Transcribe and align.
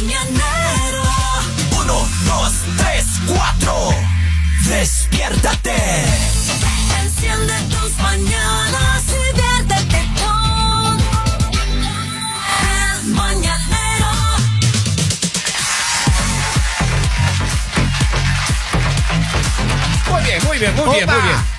mañanero. 0.00 1.02
Uno, 1.78 2.08
dos, 2.24 2.52
tres, 2.78 3.04
cuatro. 3.26 3.90
Despiértate. 4.66 5.74
Enciende 7.02 7.54
tus 7.68 7.96
mañanas 7.98 9.02
y 9.08 9.36
viértete 9.36 10.08
con 10.22 10.98
el 12.70 13.04
mañanero. 13.14 14.10
Muy 20.10 20.22
bien, 20.22 20.44
muy 20.46 20.58
bien, 20.58 20.74
muy 20.76 20.88
bien, 20.94 21.04
Opa. 21.04 21.12
muy 21.18 21.22
bien. 21.28 21.49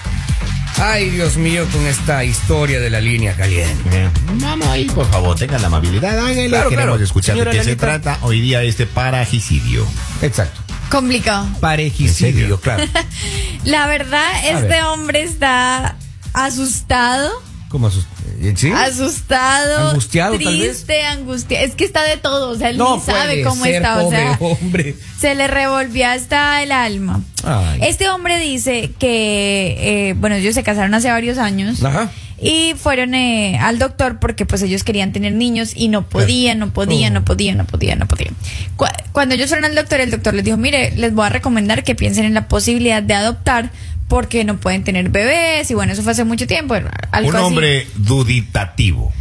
Ay, 0.84 1.12
Dios 1.12 1.38
mío, 1.38 1.68
con 1.72 1.86
esta 1.86 2.24
historia 2.24 2.80
de 2.80 2.90
la 2.90 3.00
línea 3.00 3.36
caliente. 3.36 3.84
Eh, 3.92 4.10
Vamos 4.40 4.68
ahí, 4.68 4.86
por 4.86 5.08
favor, 5.12 5.36
tengan 5.38 5.62
la 5.62 5.68
amabilidad, 5.68 6.18
háganle. 6.18 6.48
Claro, 6.50 6.70
Queremos 6.70 6.90
claro. 6.94 7.04
escuchar 7.04 7.36
Señora 7.36 7.52
de 7.52 7.58
qué 7.60 7.64
se 7.64 7.76
trata 7.76 8.18
hoy 8.22 8.42
día 8.42 8.64
este 8.64 8.88
paragicidio. 8.88 9.86
Exacto. 10.24 10.60
Complicado. 10.90 11.48
Parejicidio, 11.60 12.60
claro. 12.60 12.84
La 13.64 13.86
verdad, 13.88 14.28
este 14.44 14.68
ver. 14.68 14.84
hombre 14.86 15.22
está 15.22 15.96
asustado. 16.34 17.32
¿Cómo 17.70 17.88
asus- 17.90 18.04
eh, 18.04 18.21
¿Sí? 18.56 18.72
Asustado, 18.72 19.90
Angustiado, 19.90 20.36
triste, 20.38 21.04
angustiado. 21.04 21.66
Es 21.66 21.76
que 21.76 21.84
está 21.86 22.04
de 22.04 22.18
todo, 22.18 22.50
o 22.50 22.56
sea, 22.58 22.70
él 22.70 22.78
No 22.78 22.96
ni 22.98 23.02
sabe 23.04 23.44
cómo 23.44 23.64
ser, 23.66 23.76
está, 23.76 24.04
o 24.04 24.10
sea, 24.10 24.38
hombre. 24.40 24.96
se 25.20 25.36
le 25.36 25.48
revolvió 25.48 26.08
hasta 26.10 26.64
el 26.64 26.72
alma. 26.72 27.22
Ay. 27.44 27.80
Este 27.84 28.10
hombre 28.10 28.40
dice 28.40 28.92
que, 29.00 30.10
eh, 30.10 30.14
bueno, 30.18 30.36
ellos 30.38 30.56
se 30.56 30.64
casaron 30.64 30.94
hace 30.94 31.10
varios 31.12 31.38
años. 31.38 31.84
Ajá. 31.84 32.12
Y 32.44 32.74
fueron 32.76 33.14
eh, 33.14 33.58
al 33.60 33.78
doctor 33.78 34.18
porque 34.20 34.46
pues 34.48 34.62
ellos 34.64 34.84
querían 34.84 35.12
tener 35.12 35.34
niños 35.34 35.74
y 35.76 35.90
no 35.90 36.08
podían, 36.08 36.58
no 36.60 36.72
podían, 36.74 37.12
Oh. 37.16 37.20
no 37.20 37.26
podían, 37.26 37.58
no 37.58 37.66
podían, 37.66 38.00
no 38.00 38.08
podían. 38.08 38.36
Cu- 38.76 38.86
Cuando 39.12 39.36
ellos 39.36 39.48
fueron 39.50 39.66
al 39.66 39.76
doctor, 39.76 40.02
el 40.02 40.10
doctor 40.10 40.34
les 40.34 40.44
dijo, 40.44 40.58
mire, 40.58 40.92
les 40.98 41.14
voy 41.14 41.26
a 41.28 41.30
recomendar 41.30 41.84
que 41.84 41.94
piensen 41.94 42.26
en 42.26 42.34
la 42.34 42.48
posibilidad 42.48 43.04
de 43.04 43.14
adoptar 43.14 43.70
porque 44.08 44.44
no 44.44 44.58
pueden 44.58 44.84
tener 44.84 45.10
bebés 45.10 45.70
y 45.72 45.74
bueno, 45.76 45.94
eso 45.94 46.02
fue 46.04 46.14
hace 46.14 46.24
mucho 46.24 46.48
tiempo. 46.48 46.74
Algo 46.74 47.30
Un 47.30 47.36
así. 47.36 47.46
hombre 47.46 47.88
duditativo. 47.96 49.14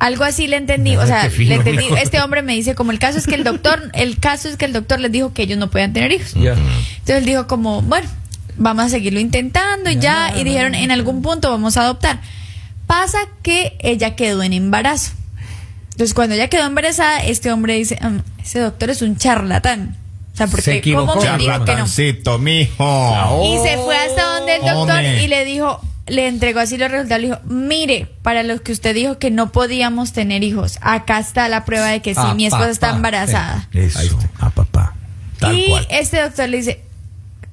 Algo 0.00 0.22
así 0.24 0.46
le 0.46 0.56
entendí, 0.56 0.96
o 0.96 1.04
sea, 1.06 1.28
fino, 1.28 1.50
le 1.50 1.54
entendí. 1.56 1.84
Este 2.00 2.20
hombre 2.20 2.42
me 2.42 2.54
dice 2.54 2.74
como 2.76 2.92
el 2.92 2.98
caso 3.00 3.18
es 3.18 3.26
que 3.26 3.34
el 3.34 3.42
doctor, 3.44 3.90
el 3.94 4.18
caso 4.18 4.48
es 4.48 4.56
que 4.56 4.64
el 4.64 4.72
doctor 4.72 5.00
les 5.00 5.10
dijo 5.10 5.32
que 5.34 5.42
ellos 5.42 5.58
no 5.58 5.70
podían 5.70 5.92
tener 5.92 6.12
hijos. 6.12 6.34
Entonces 6.36 7.16
él 7.16 7.24
dijo 7.24 7.46
como, 7.48 7.82
bueno, 7.82 8.08
vamos 8.56 8.84
a 8.86 8.88
seguirlo 8.88 9.18
intentando 9.18 9.90
y 9.90 9.98
ya, 9.98 10.32
y 10.38 10.44
dijeron 10.44 10.74
en 10.76 10.92
algún 10.92 11.20
punto 11.20 11.50
vamos 11.50 11.76
a 11.76 11.82
adoptar. 11.82 12.20
Pasa 12.88 13.18
que 13.42 13.76
ella 13.78 14.16
quedó 14.16 14.42
en 14.42 14.52
embarazo. 14.52 15.12
Entonces 15.92 16.14
cuando 16.14 16.34
ella 16.34 16.48
quedó 16.48 16.66
embarazada, 16.66 17.20
este 17.20 17.52
hombre 17.52 17.74
dice, 17.74 17.96
"Mm, 18.02 18.18
ese 18.42 18.58
doctor 18.60 18.90
es 18.90 19.02
un 19.02 19.16
charlatán. 19.16 19.96
O 20.34 20.36
sea, 20.36 20.46
Se 20.46 20.50
porque 20.50 20.72
equivocó. 20.78 21.14
¿cómo 21.14 21.20
me 21.20 21.38
dijo 21.38 21.38
que 21.38 21.48
no? 21.58 21.64
Charlatancito, 21.66 22.38
mijo. 22.38 23.42
Y 23.44 23.68
se 23.68 23.76
fue 23.78 23.96
hasta 23.96 24.22
donde 24.24 24.56
el 24.56 24.62
doctor 24.62 24.96
Hombre. 24.96 25.22
y 25.22 25.28
le 25.28 25.44
dijo, 25.44 25.80
le 26.06 26.28
entregó 26.28 26.60
así 26.60 26.78
los 26.78 26.90
resultados, 26.90 27.20
le 27.22 27.28
dijo, 27.28 27.40
mire, 27.44 28.06
para 28.22 28.42
los 28.42 28.60
que 28.62 28.72
usted 28.72 28.94
dijo 28.94 29.18
que 29.18 29.30
no 29.30 29.52
podíamos 29.52 30.12
tener 30.12 30.42
hijos, 30.42 30.78
acá 30.80 31.18
está 31.18 31.48
la 31.48 31.64
prueba 31.66 31.88
de 31.88 32.00
que 32.00 32.14
sí, 32.14 32.20
Ah, 32.22 32.32
mi 32.34 32.46
esposa 32.46 32.64
pa, 32.66 32.70
está 32.70 32.90
embarazada. 32.96 33.68
Eso, 33.74 34.18
a 34.40 34.48
papá. 34.50 34.94
Tal 35.38 35.58
y 35.58 35.68
cual. 35.68 35.86
este 35.90 36.20
doctor 36.22 36.48
le 36.48 36.56
dice, 36.56 36.80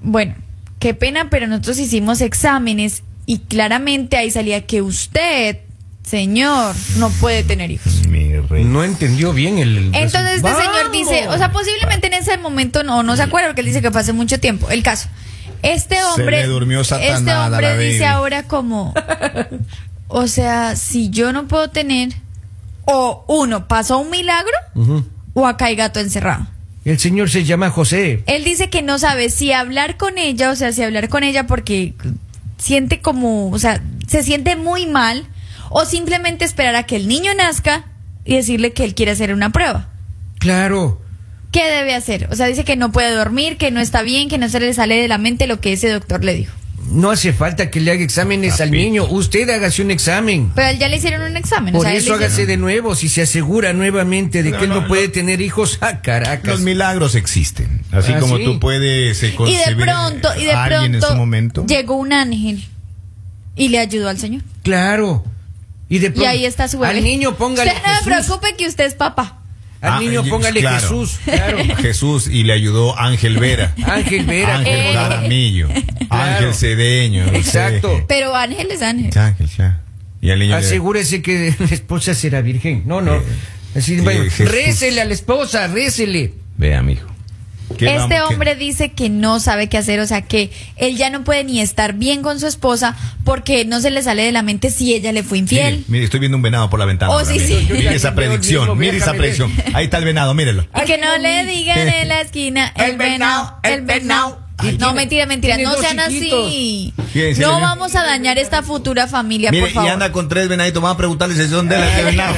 bueno, 0.02 0.36
qué 0.80 0.94
pena, 0.94 1.30
pero 1.30 1.47
nosotros 1.47 1.80
hicimos 1.80 2.22
exámenes 2.22 3.03
y 3.25 3.39
claramente 3.39 4.17
ahí 4.17 4.29
salía 4.31 4.65
que 4.65 4.81
usted, 4.81 5.57
señor, 6.03 6.75
no 6.97 7.09
puede 7.09 7.43
tener 7.43 7.71
hijos. 7.71 8.07
Mi 8.07 8.35
rey. 8.37 8.63
No 8.63 8.83
entendió 8.83 9.33
bien 9.33 9.57
el. 9.57 9.77
el 9.77 9.85
Entonces 9.95 10.35
este 10.35 10.41
¡Vamos! 10.49 10.61
señor 10.61 10.91
dice, 10.91 11.27
o 11.29 11.37
sea, 11.37 11.51
posiblemente 11.51 12.07
en 12.07 12.13
ese 12.13 12.37
momento 12.37 12.83
no, 12.83 13.03
no 13.03 13.15
se 13.15 13.23
acuerda 13.23 13.47
porque 13.49 13.61
él 13.61 13.67
dice 13.67 13.81
que 13.81 13.91
fue 13.91 14.01
hace 14.01 14.13
mucho 14.13 14.39
tiempo. 14.39 14.69
El 14.69 14.83
caso. 14.83 15.09
Este 15.61 15.95
Se 15.95 16.03
hombre, 16.03 16.41
le 16.41 16.47
durmió 16.47 16.83
Satanás 16.83 17.19
este 17.19 17.31
a 17.31 17.45
hombre 17.45 17.61
la 17.61 17.77
dice 17.77 18.00
baby. 18.01 18.13
ahora 18.13 18.44
como, 18.44 18.94
o 20.07 20.27
sea, 20.27 20.75
si 20.75 21.09
yo 21.09 21.31
no 21.33 21.47
puedo 21.47 21.69
tener, 21.71 22.09
o 22.85 23.25
uno, 23.27 23.67
pasó 23.67 23.97
un 23.97 24.11
milagro, 24.11 24.53
o 25.33 25.47
acá 25.47 25.66
hay 25.66 25.75
gato 25.75 26.00
encerrado. 26.00 26.45
El 26.83 27.00
señor 27.00 27.31
se 27.31 27.45
llama 27.45 27.71
José. 27.71 28.21
Él 28.27 28.44
dice 28.44 28.69
que 28.69 28.83
no 28.83 29.00
sabe 29.00 29.31
si 29.31 29.51
hablar 29.53 29.97
con 29.97 30.19
ella, 30.19 30.51
o 30.51 30.55
sea, 30.55 30.71
si 30.71 30.83
hablar 30.83 31.09
con 31.09 31.23
ella 31.23 31.47
porque 31.47 31.95
siente 32.57 33.01
como, 33.01 33.49
o 33.49 33.59
sea, 33.59 33.81
se 34.07 34.23
siente 34.23 34.55
muy 34.55 34.85
mal, 34.85 35.25
o 35.69 35.85
simplemente 35.85 36.45
esperar 36.45 36.75
a 36.75 36.83
que 36.83 36.95
el 36.95 37.07
niño 37.07 37.33
nazca 37.33 37.85
y 38.23 38.35
decirle 38.35 38.73
que 38.73 38.83
él 38.83 38.95
quiere 38.95 39.11
hacer 39.11 39.33
una 39.33 39.51
prueba. 39.51 39.89
Claro. 40.39 41.01
¿Qué 41.51 41.65
debe 41.71 41.95
hacer? 41.95 42.27
O 42.31 42.35
sea, 42.35 42.47
dice 42.47 42.65
que 42.65 42.75
no 42.75 42.91
puede 42.91 43.11
dormir, 43.11 43.57
que 43.57 43.71
no 43.71 43.79
está 43.79 44.01
bien, 44.01 44.29
que 44.29 44.38
no 44.38 44.49
se 44.49 44.59
le 44.59 44.73
sale 44.73 44.95
de 45.01 45.07
la 45.07 45.17
mente 45.17 45.47
lo 45.47 45.59
que 45.59 45.73
ese 45.73 45.89
doctor 45.89 46.23
le 46.23 46.35
dijo. 46.35 46.53
No 46.90 47.09
hace 47.12 47.34
falta 47.34 47.69
que 47.72 47.79
le 47.79 47.91
haga 47.91 48.03
exámenes 48.03 48.62
al 48.62 48.72
niño. 48.72 49.06
Usted 49.06 49.50
hágase 49.50 49.81
un 49.81 49.91
examen. 49.91 50.51
Pero 50.53 50.68
él 50.69 50.78
ya 50.79 50.88
le 50.88 50.97
hicieron 50.97 51.22
un 51.23 51.35
examen. 51.35 51.73
o 51.75 51.79
Por 51.79 51.88
sea, 51.88 51.96
eso 51.96 52.13
hágase 52.13 52.46
de 52.46 52.57
nuevo. 52.57 52.96
Si 52.96 53.09
se 53.09 53.23
asegura 53.23 53.73
nuevamente 53.73 54.44
de 54.44 54.51
No, 54.51 54.57
que 54.57 54.63
él 54.66 54.69
no, 54.69 54.81
no, 54.81 54.88
puede 54.88 55.07
no. 55.07 55.13
tener 55.13 55.41
hijos, 55.41 55.79
a 55.81 56.01
Caracas. 56.01 56.45
Los 56.45 56.62
milagros 56.62 57.16
existen. 57.16 57.81
Así 57.91 58.13
Ah, 58.13 58.19
como 58.19 58.38
¿sí? 58.38 58.45
tú 58.45 58.59
puedes 58.59 59.22
eh, 59.24 59.34
Y 59.47 59.56
de 59.57 59.75
pronto, 59.75 60.29
y 60.40 60.44
de 60.45 60.51
a 60.51 60.63
alguien 60.66 60.95
en 60.95 61.01
su 61.01 61.07
pronto 61.07 61.16
momento. 61.18 61.66
llegó 61.66 61.95
un 61.95 62.13
ángel 62.13 62.63
y 63.56 63.69
le 63.69 63.79
ayudó 63.79 64.09
al 64.09 64.19
señor. 64.19 64.44
Claro. 64.63 65.24
Y 65.90 66.00
de 66.00 66.07
Y 66.07 66.09
pronto. 66.12 66.29
ahí 66.29 66.45
está 66.45 66.68
su 66.68 66.79
bebé. 66.79 66.97
Al 66.97 67.03
niño 67.03 67.35
póngale 67.35 67.72
Usted 67.72 67.84
no 67.88 67.97
se 67.97 68.03
preocupe 68.06 68.56
que 68.57 68.68
usted 68.68 68.85
es 68.85 68.94
papá. 68.95 69.40
Al 69.85 69.94
Ah, 69.94 70.00
niño 70.00 70.23
póngale 70.25 70.59
claro. 70.62 70.81
Jesús. 70.81 71.19
Claro. 71.25 71.57
Jesús 71.78 72.28
y 72.28 72.44
le 72.44 72.53
ayudó 72.53 72.97
Ángel 72.97 73.38
Vera. 73.38 73.73
Ángel 73.85 74.25
Vera. 74.25 74.57
Ángel 74.57 74.73
Eh. 74.79 74.94
Jaramillo. 74.94 75.68
Ángel 76.09 76.53
Cedeño. 76.53 77.25
Exacto. 77.34 78.03
Pero 78.07 78.35
ángel 78.35 78.69
es 78.72 78.81
ángel. 78.81 79.12
Ángel, 79.18 79.47
ya. 79.57 79.81
Y 80.22 80.29
el 80.31 80.40
niño 80.40 80.57
le- 80.59 80.66
Asegúrese 80.66 81.22
que 81.22 81.53
la 81.59 81.66
esposa 81.66 82.13
será 82.16 82.41
virgen. 82.41 82.84
No, 82.85 83.01
no. 83.01 83.22
Así, 83.75 83.95
sí, 83.95 84.01
bueno, 84.01 84.24
Jesús. 84.24 84.50
récele 84.51 85.01
a 85.01 85.06
la 85.06 85.13
esposa, 85.13 85.68
récele. 85.68 86.34
Vea, 86.57 86.81
mijo. 86.81 87.06
¿Qué 87.78 87.96
Este 87.96 88.22
hombre 88.22 88.56
dice 88.56 88.91
que 88.91 89.09
no 89.09 89.40
sabe 89.40 89.68
qué 89.69 89.78
hacer, 89.78 90.00
o 90.00 90.08
sea 90.08 90.22
que 90.22 90.52
él 90.78 90.97
ya 90.97 91.09
no 91.09 91.24
puede 91.24 91.44
ni 91.44 91.62
estar 91.62 91.94
bien 91.94 92.22
con 92.22 92.40
su 92.40 92.47
esposa 92.47 92.96
porque 93.24 93.66
no 93.66 93.80
se 93.81 93.91
le 93.91 94.02
sale 94.03 94.24
de 94.24 94.31
la 94.31 94.41
mente 94.41 94.69
si 94.72 94.94
ella 94.94 95.12
le 95.12 95.24
fue 95.24 95.38
infiel. 95.38 95.84
mire, 95.88 96.06
estoy 96.06 96.19
viendo 96.19 96.38
un 96.38 96.41
venado 96.41 96.69
por 96.69 96.80
la 96.80 96.86
ventana. 96.86 97.12
Oh, 97.13 97.24
sí, 97.25 97.34
mire. 97.34 97.47
sí. 97.47 97.68
Mire 97.72 97.96
esa 97.96 98.16
predicción, 98.16 98.78
mire 98.78 98.97
esa 98.97 99.13
predicción. 99.13 99.52
Ahí 99.74 99.86
está 99.86 99.97
el 99.97 100.06
venado, 100.06 100.34
mírelo. 100.34 100.66
Y 100.81 100.86
que 100.86 100.97
no 100.97 101.18
le 101.18 101.46
digan 101.46 101.88
en 101.88 102.08
la 102.08 102.22
esquina 102.22 102.72
el 102.75 102.91
El 102.91 102.97
venado, 102.97 103.58
el 103.63 103.81
venado. 103.81 104.40
venado. 104.62 104.78
No, 104.80 104.94
mentira, 104.94 105.25
mentira, 105.25 105.57
no 105.57 105.74
sean 105.75 105.97
chiquitos. 106.09 106.47
así. 106.47 106.94
Fíjense, 107.12 107.42
No 107.42 107.59
vamos 107.59 107.94
a 107.96 108.03
dañar 108.06 108.38
esta 108.38 108.63
futura 108.63 109.06
familia, 109.06 109.52
Mire, 109.52 109.63
por 109.66 109.74
favor. 109.74 109.90
y 109.90 109.92
anda 109.94 110.12
con 110.13 110.30
tres 110.30 110.47
venaditos. 110.47 110.81
Vamos 110.81 110.96
a 110.96 110.97
preguntarle 110.97 111.36
si 111.36 111.50
son 111.50 111.68
de 111.68 111.78
la 111.78 111.86
de 111.88 112.03
venado. 112.06 112.34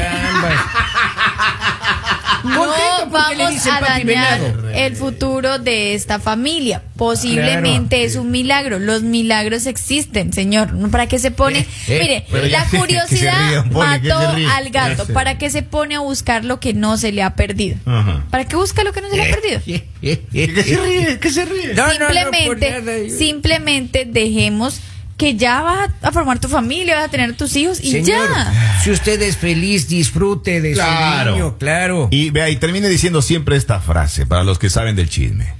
No 2.47 3.09
vamos 3.09 3.67
a 3.67 3.79
dañar 3.81 4.39
el 4.73 4.95
futuro 4.95 5.59
de 5.59 5.93
esta 5.93 6.19
familia. 6.19 6.81
Posiblemente 6.97 7.97
Claro. 7.97 8.07
es 8.09 8.15
un 8.15 8.31
milagro. 8.31 8.79
Los 8.79 9.03
milagros 9.03 9.65
existen, 9.65 10.33
señor. 10.33 10.69
¿Para 10.89 11.07
qué 11.07 11.19
se 11.19 11.31
pone? 11.31 11.59
Eh, 11.59 11.65
eh, 11.87 12.25
Mire, 12.31 12.49
la 12.49 12.65
curiosidad 12.65 13.49
rían, 13.49 13.69
Poli, 13.69 14.01
que 14.01 14.09
mató 14.09 14.19
al 14.55 14.69
gato. 14.69 15.07
¿Para 15.13 15.37
qué 15.37 15.49
se 15.49 15.61
pone 15.63 15.95
a 15.95 15.99
buscar 15.99 16.43
lo 16.45 16.59
que 16.59 16.73
no 16.73 16.97
se 16.97 17.11
le 17.11 17.21
ha 17.23 17.35
perdido? 17.35 17.77
Ajá. 17.85 18.25
¿Para 18.29 18.45
qué 18.45 18.55
busca 18.55 18.83
lo 18.83 18.93
que 18.93 19.01
no 19.01 19.09
se 19.09 19.15
le 19.17 19.23
ha 19.31 19.35
perdido? 19.35 19.61
¿Qué 20.01 20.63
se 20.63 20.77
ríe? 20.77 21.19
¿Qué 21.19 21.29
se 21.29 21.45
ríe? 21.45 21.73
No, 21.73 21.85
no, 21.87 21.93
no, 21.93 22.31
por 22.31 22.59
simplemente, 22.59 23.09
simplemente 23.09 24.05
dejemos 24.05 24.79
que 25.17 25.35
ya 25.35 25.61
vas 25.61 25.89
a 26.03 26.11
formar 26.11 26.39
tu 26.39 26.47
familia, 26.47 26.95
vas 26.95 27.05
a 27.05 27.09
tener 27.11 27.35
tus 27.35 27.55
hijos 27.55 27.79
y 27.83 27.91
Señor, 27.91 28.29
ya. 28.29 28.79
si 28.83 28.91
usted 28.91 29.19
es 29.23 29.35
feliz, 29.35 29.87
disfrute 29.87 30.61
de 30.61 30.73
Claro. 30.73 31.31
su 31.31 31.37
niño, 31.37 31.57
claro. 31.57 32.07
Y 32.11 32.29
vea, 32.29 32.49
y 32.49 32.55
termine 32.57 32.87
diciendo 32.87 33.21
siempre 33.23 33.57
esta 33.57 33.79
frase 33.79 34.25
para 34.27 34.43
los 34.43 34.59
que 34.59 34.69
saben 34.69 34.95
del 34.95 35.09
chisme. 35.09 35.53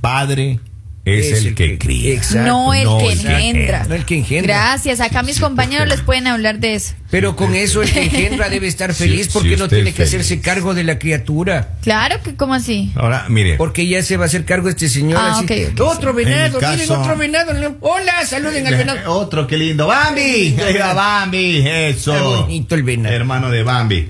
Padre 0.00 0.60
es, 1.04 1.44
el, 1.44 1.54
que, 1.56 1.78
cría. 1.78 2.14
Exacto. 2.14 2.46
No 2.46 2.74
el 2.74 2.84
no 2.84 2.98
que 2.98 3.12
el 3.12 3.18
que 3.20 3.26
engendra. 3.32 3.84
No 3.88 3.94
el 3.96 4.04
que 4.04 4.18
engendra. 4.18 4.54
Gracias. 4.54 5.00
Acá 5.00 5.24
mis 5.24 5.40
compañeros 5.40 5.88
les 5.88 6.00
pueden 6.00 6.28
hablar 6.28 6.60
de 6.60 6.74
eso. 6.74 6.94
Pero 7.10 7.34
con 7.34 7.56
eso 7.56 7.82
el 7.82 7.92
que 7.92 8.02
engendra 8.04 8.48
debe 8.48 8.68
estar 8.68 8.94
feliz 8.94 9.28
porque 9.32 9.56
no 9.56 9.68
tiene 9.68 9.92
que 9.92 10.04
hacerse 10.04 10.40
cargo 10.40 10.74
de 10.74 10.84
la 10.84 11.00
criatura. 11.00 11.74
Claro 11.82 12.22
que, 12.22 12.36
¿cómo 12.36 12.54
así? 12.54 12.92
Ahora, 12.94 13.26
mire. 13.28 13.56
Porque 13.56 13.86
ya 13.88 14.00
se 14.02 14.16
va 14.16 14.24
a 14.24 14.26
hacer 14.26 14.44
cargo 14.44 14.68
este 14.68 14.88
señor. 14.88 15.18
Ah, 15.20 15.40
así. 15.40 15.44
otro 15.80 16.10
En 16.10 16.16
venado, 16.16 16.60
miren, 16.60 16.78
caso- 16.78 17.00
otro 17.00 17.16
venado. 17.16 17.76
Hola, 17.80 18.24
saluden 18.24 18.66
al 18.68 18.76
venado. 18.76 19.12
Otro, 19.12 19.48
qué 19.48 19.56
lindo. 19.58 19.88
¡Bambi! 19.88 20.56
Oiga, 20.66 20.94
Bambi, 20.94 21.66
eso. 21.66 22.12
Está 22.14 22.22
bonito 22.22 22.74
el 22.76 22.84
venado. 22.84 23.14
Hermano 23.14 23.50
de 23.50 23.62
Bambi. 23.64 24.08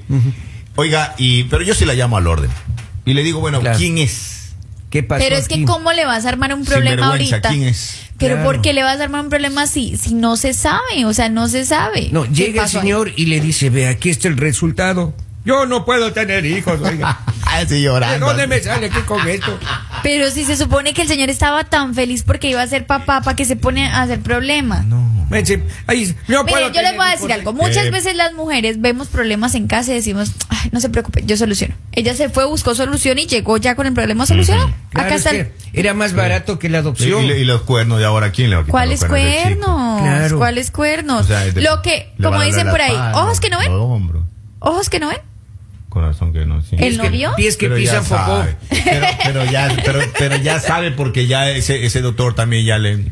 Oiga, 0.77 1.15
y, 1.17 1.45
pero 1.45 1.63
yo 1.63 1.75
sí 1.75 1.87
la 1.87 1.95
llamo 1.95 2.19
al 2.19 2.27
orden. 2.27 2.51
Y 3.07 3.15
le 3.15 3.23
digo, 3.23 3.41
bueno, 3.41 3.61
Claro. 3.61 3.79
¿quién 3.79 3.97
es? 3.99 4.42
¿Qué 4.93 5.03
pasó 5.03 5.25
Pero 5.25 5.37
es 5.37 5.49
que? 5.49 5.65
¿cómo 5.65 5.91
le 5.93 6.05
vas 6.07 6.25
a 6.27 6.29
armar 6.29 6.55
un 6.55 6.65
problema 6.65 7.07
ahorita? 7.09 7.41
¿quién 7.49 7.65
es? 7.65 8.03
Pero 8.19 8.35
Claro. 8.37 8.49
¿por 8.49 8.61
qué 8.63 8.73
le 8.75 8.83
vas 8.85 9.01
a 9.01 9.03
armar 9.05 9.23
un 9.23 9.31
problema 9.31 9.67
si, 9.67 9.97
si 9.97 10.15
no 10.15 10.37
se 10.37 10.53
sabe? 10.55 11.05
O 11.07 11.13
sea, 11.15 11.29
no 11.31 11.49
se 11.49 11.65
sabe. 11.65 12.11
No, 12.13 12.23
¿Qué 12.25 12.29
llega 12.31 12.63
el 12.63 12.69
ahí? 12.69 12.81
señor 12.81 13.11
y 13.17 13.27
le 13.27 13.41
dice, 13.41 13.71
ve, 13.71 13.89
aquí 13.89 14.11
está 14.11 14.29
el 14.29 14.37
resultado. 14.37 15.15
Yo 15.45 15.67
no 15.67 15.85
puedo 15.85 16.13
tener 16.13 16.47
hijos, 16.47 16.81
oiga. 16.83 17.19
Así 17.47 17.75
¿De 17.75 17.83
llorando. 17.83 18.27
dónde 18.27 18.47
me 18.47 18.61
sale 18.61 18.87
aquí 18.87 19.01
con 19.07 19.27
esto? 19.29 19.59
Pero 20.03 20.31
si 20.31 20.45
se 20.45 20.57
supone 20.57 20.95
que 20.95 21.03
el 21.03 21.09
señor 21.09 21.31
estaba 21.31 21.65
tan 21.65 21.95
feliz 21.95 22.23
porque 22.23 22.49
iba 22.51 22.63
a 22.63 22.67
ser 22.69 22.87
papá, 22.87 23.23
¿para 23.23 23.35
que 23.35 23.45
se 23.45 23.57
pone 23.57 23.89
a 23.89 24.03
hacer 24.03 24.21
problema? 24.21 24.85
Ven, 24.87 24.91
sí, 24.91 25.12
ahí, 25.33 26.15
yo 26.29 26.45
puedo 26.47 26.69
Mire, 26.69 26.75
yo 26.75 26.83
les 26.83 26.97
voy 26.97 27.07
a 27.07 27.11
decir 27.11 27.33
algo. 27.33 27.53
Muchas 27.53 27.87
Eh, 27.87 27.91
veces 27.91 28.15
las 28.17 28.33
mujeres 28.35 28.81
vemos 28.81 29.09
problemas 29.09 29.55
en 29.55 29.67
casa 29.67 29.93
y 29.93 29.95
decimos, 29.95 30.33
Ay, 30.49 30.69
no 30.73 30.81
se 30.81 30.89
preocupe, 30.91 31.23
yo 31.27 31.37
soluciono. 31.37 31.75
Ella 31.93 32.15
se 32.15 32.29
fue, 32.29 32.45
buscó 32.45 32.75
solución 32.75 33.19
y 33.19 33.27
llegó 33.27 33.57
ya 33.57 33.75
con 33.75 33.87
el 33.87 33.93
problema 33.95 34.27
solucionado. 34.27 34.73
Claro, 34.91 35.07
Acá 35.07 35.15
es 35.17 35.27
está. 35.27 35.37
el- 35.37 35.49
era 35.73 35.95
más 35.95 36.15
barato 36.15 36.59
que 36.59 36.69
la 36.69 36.79
Y, 36.79 36.81
adopción. 36.81 37.25
y- 37.25 37.31
y 37.33 37.45
los 37.45 37.63
cuernos 37.63 37.99
de 37.99 38.05
ahora, 38.05 38.31
¿quién 38.33 38.51
le 38.51 38.57
va 38.57 38.63
a 38.63 38.65
quitar 38.65 38.73
¿Cuáles 38.73 39.01
los 39.01 39.09
cuernos? 39.11 40.01
Claro. 40.03 40.39
¿Cuáles 40.39 40.71
cuernos? 40.71 41.21
O 41.23 41.29
sea, 41.29 41.41
de- 41.45 41.61
Lo 41.63 41.83
que, 41.83 42.13
como 42.23 42.43
dicen 42.43 42.69
por 42.69 42.81
ahí, 42.81 42.95
ojos 43.15 43.41
que 43.41 43.49
no 43.51 43.59
ven, 43.59 43.73
los 43.73 43.81
hombros. 43.83 44.25
ojos 44.61 44.89
que 44.91 45.01
no 45.01 45.09
ven. 45.09 45.19
Corazón 45.89 46.33
que 46.33 46.47
no, 46.47 46.63
sí. 46.63 46.77
¿El 46.79 46.97
novio? 46.97 47.33
Pies 47.37 47.59
que 47.59 47.69
Pero 47.69 47.79
ya 47.79 48.01
pisan 48.01 48.05
popó. 48.07 48.45
Pero, 48.71 49.07
pero 49.25 49.45
ya, 49.45 49.77
pero, 49.85 50.01
pero 50.19 50.37
ya 50.37 50.59
sabe 50.59 50.91
porque 50.91 51.27
ya 51.27 51.51
ese, 51.51 51.85
ese 51.85 52.01
doctor 52.01 52.35
también 52.35 52.65
ya 52.65 52.79
le... 52.79 53.11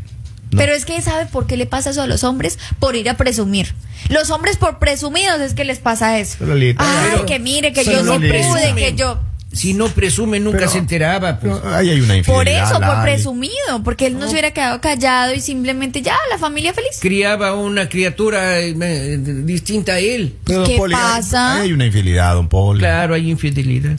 no. 0.51 0.59
Pero 0.59 0.73
es 0.73 0.85
que 0.85 1.01
sabe 1.03 1.27
por 1.27 1.47
qué 1.47 1.57
le 1.57 1.67
pasa 1.67 1.91
eso 1.91 2.03
a 2.03 2.07
los 2.07 2.25
hombres 2.25 2.59
por 2.79 2.97
ir 2.97 3.09
a 3.09 3.17
presumir. 3.17 3.75
Los 4.09 4.31
hombres 4.31 4.57
por 4.57 4.79
presumidos 4.79 5.41
es 5.41 5.55
que 5.55 5.65
les 5.65 5.79
pasa 5.79 6.19
eso. 6.19 6.39
Ay, 6.45 6.75
pero- 6.77 7.27
que 7.27 7.39
mire, 7.39 7.73
que 7.73 7.85
yo 7.85 8.03
no 8.03 8.15
pude, 8.17 8.75
que 8.77 8.95
yo. 8.97 9.21
Si 9.53 9.75
no 9.75 9.89
presume, 9.89 10.39
nunca 10.39 10.59
Pero- 10.59 10.71
se 10.71 10.79
enteraba. 10.79 11.41
Pues. 11.41 11.53
Ahí 11.65 11.91
hay 11.91 12.01
una 12.01 12.23
Por 12.23 12.49
eso, 12.49 12.81
por 12.81 13.03
presumido, 13.03 13.83
porque 13.85 14.07
él 14.07 14.17
no 14.17 14.27
se 14.27 14.33
hubiera 14.33 14.53
quedado 14.53 14.81
callado 14.81 15.35
y 15.35 15.41
simplemente 15.41 16.03
ya, 16.03 16.17
la 16.31 16.39
familia 16.39 16.73
feliz. 16.73 16.99
Criaba 17.01 17.55
una 17.55 17.89
criatura 17.89 18.61
eh, 18.61 18.77
eh, 18.81 19.19
distinta 19.19 19.95
a 19.95 19.99
él. 19.99 20.37
Pero, 20.45 20.63
¿Qué 20.63 20.77
Poli, 20.77 20.95
pasa? 20.95 21.57
ahí 21.57 21.63
hay 21.63 21.73
una 21.73 21.87
infidelidad, 21.87 22.35
don 22.35 22.49
Poli. 22.49 22.79
Claro, 22.79 23.15
hay 23.15 23.29
infidelidad. 23.29 23.99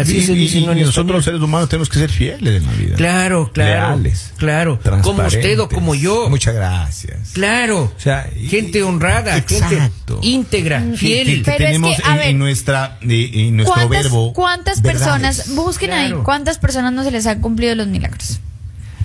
Así 0.00 0.20
Sí, 0.20 0.26
se 0.26 0.32
y, 0.32 0.36
dice 0.36 0.58
y 0.58 0.66
¿no? 0.66 0.72
en 0.72 0.80
nosotros 0.82 1.16
los 1.16 1.24
seres 1.24 1.40
humanos 1.40 1.68
tenemos 1.68 1.88
que 1.88 1.98
ser 1.98 2.10
fieles 2.10 2.62
en 2.62 2.66
la 2.66 2.72
vida. 2.72 2.96
Claro, 2.96 3.50
claro. 3.52 3.96
Leales. 3.96 4.32
Claro. 4.36 4.78
Como 5.02 5.22
usted 5.26 5.58
o 5.60 5.68
como 5.68 5.94
yo. 5.94 6.28
Muchas 6.30 6.54
gracias. 6.54 7.30
Claro. 7.32 7.92
O 7.96 8.00
sea, 8.00 8.28
y- 8.38 8.48
gente 8.48 8.82
honrada, 8.82 9.36
Exacto. 9.36 10.20
gente 10.20 10.26
íntegra, 10.26 10.82
fiel. 10.96 11.26
que, 11.26 11.34
que 11.36 11.42
Pero 11.42 11.52
es 11.52 11.58
tenemos 11.72 11.96
que, 11.96 12.02
a 12.04 12.10
en, 12.12 12.18
ver, 12.18 12.26
en 12.28 12.38
nuestra 12.38 12.98
en, 13.02 13.56
nuestro 13.56 13.74
¿Cuántas, 13.74 14.02
verbo 14.02 14.32
cuántas 14.32 14.82
verdades. 14.82 15.02
personas, 15.06 15.54
busquen 15.54 15.92
ahí, 15.92 16.06
Claro. 16.08 16.24
cuántas 16.24 16.58
personas 16.58 16.92
no 16.92 17.02
se 17.04 17.10
les 17.10 17.26
han 17.26 17.40
cumplido 17.40 17.74
los 17.74 17.86
milagros? 17.86 18.40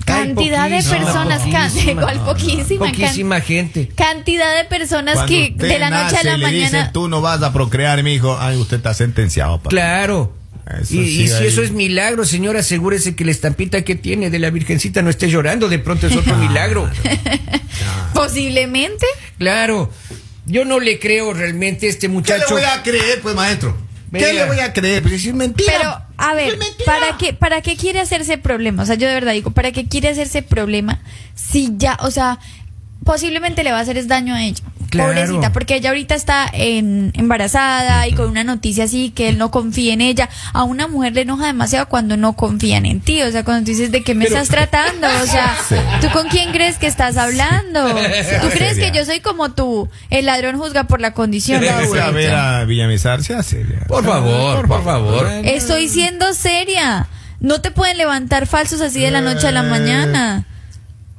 Cantidad 0.04 0.64
de 0.68 0.76
poquísima, 0.76 0.98
personas, 0.98 1.42
can- 1.50 1.70
poquísima. 1.70 1.92
igual 2.02 2.20
poquísima, 2.20 2.84
can- 2.86 2.92
Poquísima 2.94 3.40
gente. 3.40 3.88
cantidad 3.94 4.54
de 4.58 4.64
personas 4.64 5.14
Cuando 5.14 5.28
que 5.32 5.54
de 5.56 5.78
la 5.78 5.88
noche 5.88 6.02
a 6.02 6.12
nace, 6.12 6.24
la 6.24 6.36
le 6.36 6.44
mañana. 6.44 6.64
dicen, 6.78 6.92
tú 6.92 7.08
no 7.08 7.22
vas 7.22 7.42
a 7.42 7.52
procrear, 7.54 8.02
mi 8.02 8.12
hijo. 8.12 8.36
Ay, 8.38 8.58
usted 8.58 8.76
está 8.76 8.92
sentenciado. 8.92 9.56
papá. 9.58 9.70
Claro. 9.70 10.34
Eso 10.66 10.94
y, 10.94 11.06
sí, 11.06 11.22
y 11.24 11.28
si 11.28 11.44
eso 11.44 11.62
es 11.62 11.72
milagro, 11.72 12.24
señor, 12.24 12.56
asegúrese 12.56 13.14
que 13.14 13.24
la 13.24 13.30
estampita 13.30 13.82
que 13.82 13.94
tiene 13.94 14.30
de 14.30 14.38
la 14.38 14.50
Virgencita 14.50 15.02
no 15.02 15.10
esté 15.10 15.28
llorando. 15.28 15.68
De 15.68 15.78
pronto 15.78 16.06
es 16.06 16.16
otro 16.16 16.36
milagro. 16.38 16.90
Posiblemente. 18.14 19.06
Claro. 19.38 19.90
Yo 20.46 20.64
no 20.64 20.80
le 20.80 20.98
creo 20.98 21.32
realmente 21.32 21.86
a 21.86 21.90
este 21.90 22.06
¿Qué 22.06 22.12
muchacho. 22.12 22.54
le 22.56 22.62
voy 22.62 22.64
a 22.64 22.82
creer, 22.82 23.20
pues, 23.22 23.34
maestro? 23.34 23.76
¿Qué 24.12 24.32
le 24.32 24.44
voy 24.46 24.60
a 24.60 24.72
creer? 24.72 25.02
Pues 25.02 25.20
si 25.20 25.28
es 25.28 25.34
mentira. 25.34 25.72
Pero, 25.76 26.02
a 26.16 26.34
ver. 26.34 26.58
¿para 26.84 27.16
qué, 27.18 27.32
¿para 27.32 27.60
qué 27.62 27.76
quiere 27.76 28.00
hacerse 28.00 28.38
problema? 28.38 28.82
O 28.82 28.86
sea, 28.86 28.94
yo 28.94 29.08
de 29.08 29.14
verdad 29.14 29.32
digo, 29.32 29.50
¿para 29.50 29.72
qué 29.72 29.86
quiere 29.86 30.08
hacerse 30.08 30.42
problema 30.42 31.00
si 31.34 31.72
ya, 31.76 31.98
o 32.00 32.10
sea, 32.10 32.38
posiblemente 33.04 33.64
le 33.64 33.72
va 33.72 33.78
a 33.78 33.82
hacer 33.82 34.06
daño 34.06 34.34
a 34.34 34.44
ella? 34.44 34.62
Claro. 34.94 35.12
Pobrecita, 35.12 35.52
porque 35.52 35.76
ella 35.76 35.90
ahorita 35.90 36.14
está 36.14 36.48
en, 36.52 37.10
embarazada 37.14 38.06
y 38.08 38.12
con 38.12 38.28
una 38.28 38.44
noticia 38.44 38.84
así 38.84 39.10
que 39.10 39.28
él 39.28 39.38
no 39.38 39.50
confía 39.50 39.92
en 39.92 40.00
ella. 40.00 40.28
A 40.52 40.64
una 40.64 40.88
mujer 40.88 41.14
le 41.14 41.22
enoja 41.22 41.46
demasiado 41.46 41.88
cuando 41.88 42.16
no 42.16 42.34
confían 42.34 42.86
en 42.86 43.00
ti. 43.00 43.22
O 43.22 43.30
sea, 43.30 43.44
cuando 43.44 43.64
tú 43.64 43.70
dices 43.72 43.90
de 43.92 44.02
qué 44.02 44.14
me 44.14 44.24
estás 44.24 44.48
tratando. 44.48 45.06
O 45.22 45.26
sea, 45.26 45.56
Sí. 45.68 45.76
¿tú 46.00 46.08
con 46.10 46.28
quién 46.28 46.52
crees 46.52 46.78
que 46.78 46.86
estás 46.86 47.16
hablando? 47.16 47.88
¿Tú 47.88 48.48
crees 48.50 48.78
que 48.78 48.92
yo 48.94 49.04
soy 49.04 49.20
como 49.20 49.52
tú? 49.52 49.88
El 50.10 50.26
ladrón 50.26 50.58
juzga 50.58 50.84
por 50.84 51.00
la 51.00 51.12
condición. 51.12 51.60
Regrese 51.60 52.00
a 52.00 52.10
ver 52.10 52.30
Laura. 52.30 52.58
a 52.60 52.64
Villamizar, 52.64 53.22
se 53.22 53.34
hace. 53.34 53.64
Por 53.88 54.04
favor, 54.04 54.66
por 54.66 54.84
favor. 54.84 55.26
Estoy 55.44 55.88
siendo 55.88 56.32
seria. 56.34 57.08
No 57.40 57.60
te 57.60 57.70
pueden 57.70 57.98
levantar 57.98 58.46
falsos 58.46 58.80
así 58.80 59.00
de 59.00 59.10
la 59.10 59.20
noche 59.20 59.48
a 59.48 59.52
la 59.52 59.62
mañana. 59.62 60.46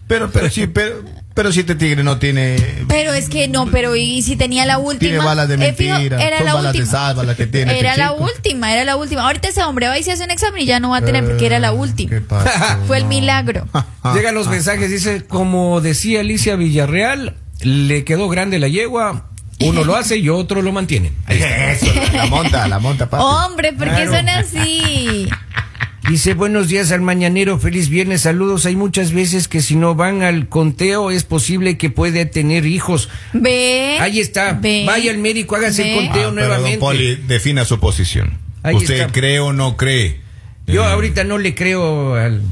Pero, 0.07 0.31
pero 0.31 0.49
sí, 0.49 0.67
pero, 0.67 1.03
pero 1.35 1.51
si 1.51 1.59
este 1.59 1.75
tigre 1.75 2.01
no 2.03 2.17
tiene. 2.17 2.55
Pero 2.87 3.13
es 3.13 3.29
que 3.29 3.47
no, 3.47 3.67
pero 3.69 3.95
y 3.95 4.23
si 4.23 4.35
tenía 4.37 4.65
la 4.65 4.79
última. 4.79 4.99
Tiene 5.11 5.17
balas 5.23 5.47
de 5.47 5.55
Eh, 5.55 5.73
fijo, 5.73 5.93
mentira, 5.93 6.19
era 6.25 6.37
son 6.37 6.45
la 6.47 6.53
balas 6.55 6.73
de 6.73 6.79
última. 6.79 6.91
salva 6.99 7.23
las 7.23 7.35
que 7.35 7.45
tiene 7.45 7.77
Era 7.77 7.89
este 7.91 8.01
la 8.01 8.09
chico. 8.13 8.23
última, 8.23 8.73
era 8.73 8.85
la 8.85 8.95
última. 8.95 9.21
Ahorita 9.25 9.49
ese 9.49 9.61
hombre 9.63 9.87
va 9.87 9.99
y 9.99 10.03
se 10.03 10.13
hace 10.13 10.23
un 10.23 10.31
examen 10.31 10.61
y 10.61 10.65
ya 10.65 10.79
no 10.79 10.89
va 10.91 10.97
a 10.97 11.01
tener 11.01 11.23
porque 11.25 11.45
era 11.45 11.59
la 11.59 11.73
última. 11.73 12.09
¿Qué 12.09 12.21
pasó? 12.21 12.49
Fue 12.87 12.97
el 12.97 13.05
milagro. 13.05 13.67
Llegan 14.15 14.33
los 14.33 14.47
mensajes, 14.47 14.89
dice, 14.89 15.25
como 15.25 15.81
decía 15.81 16.21
Alicia 16.21 16.55
Villarreal, 16.55 17.35
le 17.61 18.03
quedó 18.05 18.29
grande 18.29 18.57
la 18.57 18.69
yegua, 18.69 19.27
uno 19.59 19.83
lo 19.83 19.95
hace 19.97 20.17
y 20.17 20.29
otro 20.29 20.61
lo 20.61 20.71
mantiene. 20.71 21.11
Eso, 21.27 21.87
la 22.13 22.25
monta, 22.27 22.67
la 22.67 22.79
monta, 22.79 23.09
papi. 23.09 23.23
Hombre, 23.23 23.73
¿por 23.73 23.87
qué 23.89 24.05
Claro. 24.05 24.11
son 24.15 24.29
así? 24.29 25.27
Dice, 26.09 26.35
buenos 26.35 26.67
días 26.67 26.91
al 26.91 27.01
mañanero, 27.01 27.57
feliz 27.57 27.89
viernes, 27.89 28.21
saludos. 28.21 28.67
Hay 28.67 28.75
muchas 28.75 29.11
veces 29.11 29.47
que 29.47 29.59
si 29.61 29.75
no 29.75 29.95
van 29.95 30.21
al 30.21 30.47
conteo 30.47 31.09
es 31.09 31.23
posible 31.23 31.77
que 31.79 31.89
puede 31.89 32.27
tener 32.27 32.67
hijos. 32.67 33.09
Ve. 33.33 33.97
Ahí 33.99 34.19
está. 34.19 34.53
ve, 34.53 34.83
Vaya 34.85 35.09
al 35.11 35.17
médico, 35.17 35.55
hágase 35.55 35.89
el 35.89 35.95
conteo. 35.95 36.11
Ah, 36.11 36.13
pero, 36.13 36.25
don 36.25 36.35
nuevamente. 36.35 36.77
Poli, 36.77 37.15
defina 37.15 37.65
su 37.65 37.79
posición. 37.79 38.37
Ahí 38.61 38.75
¿Usted 38.75 38.99
está. 39.01 39.11
cree 39.11 39.39
o 39.39 39.51
no 39.51 39.77
cree? 39.77 40.21
Yo 40.67 40.83
Eh, 40.83 40.91
ahorita 40.91 41.23
no 41.23 41.39
le 41.39 41.55
creo 41.55 42.13
al... 42.15 42.43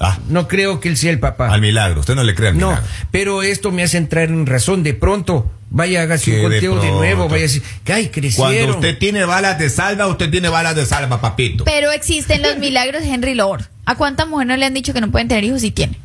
Ah, 0.00 0.18
No 0.28 0.46
creo 0.46 0.78
que 0.78 0.88
él 0.90 0.96
sea 0.98 1.10
el 1.10 1.18
papá. 1.18 1.48
al 1.52 1.62
milagro. 1.62 2.00
Usted 2.00 2.14
no 2.14 2.24
le 2.24 2.34
cree 2.34 2.50
al 2.50 2.58
No, 2.58 2.68
milagro. 2.68 2.88
pero 3.10 3.42
esto 3.42 3.72
me 3.72 3.82
hace 3.82 3.96
entrar 3.96 4.28
en 4.28 4.44
razón. 4.46 4.82
De 4.82 4.92
pronto, 4.92 5.50
vaya, 5.70 6.06
Que 6.06 6.30
un 6.30 6.36
de 6.36 6.42
conteo 6.42 6.80
de, 6.80 6.90
nuevo, 6.90 7.28
vaya 7.28 7.44
a 7.44 7.48
decir, 7.48 7.62
que 7.84 7.92
ay, 7.92 8.08
crecieron. 8.08 8.52
Cuando 8.52 8.74
usted 8.76 8.98
tiene 8.98 9.24
balas 9.24 9.58
de 9.58 9.70
salva, 9.70 10.06
usted 10.06 10.30
tiene 10.30 10.48
balas 10.48 10.74
de 10.76 10.86
salva, 10.86 11.20
papito. 11.20 11.64
Pero 11.64 11.90
existen 11.92 12.42
los 12.42 12.56
milagros, 12.58 13.02
Henry 13.02 13.34
Lord. 13.34 13.64
¿A 13.84 13.94
cuánta 13.96 14.26
mujer 14.26 14.46
no 14.46 14.56
le 14.56 14.66
han 14.66 14.74
dicho 14.74 14.92
que 14.92 15.00
no 15.00 15.10
pueden 15.10 15.28
tener 15.28 15.44
hijos 15.44 15.62
y 15.64 15.70
tienen? 15.70 15.96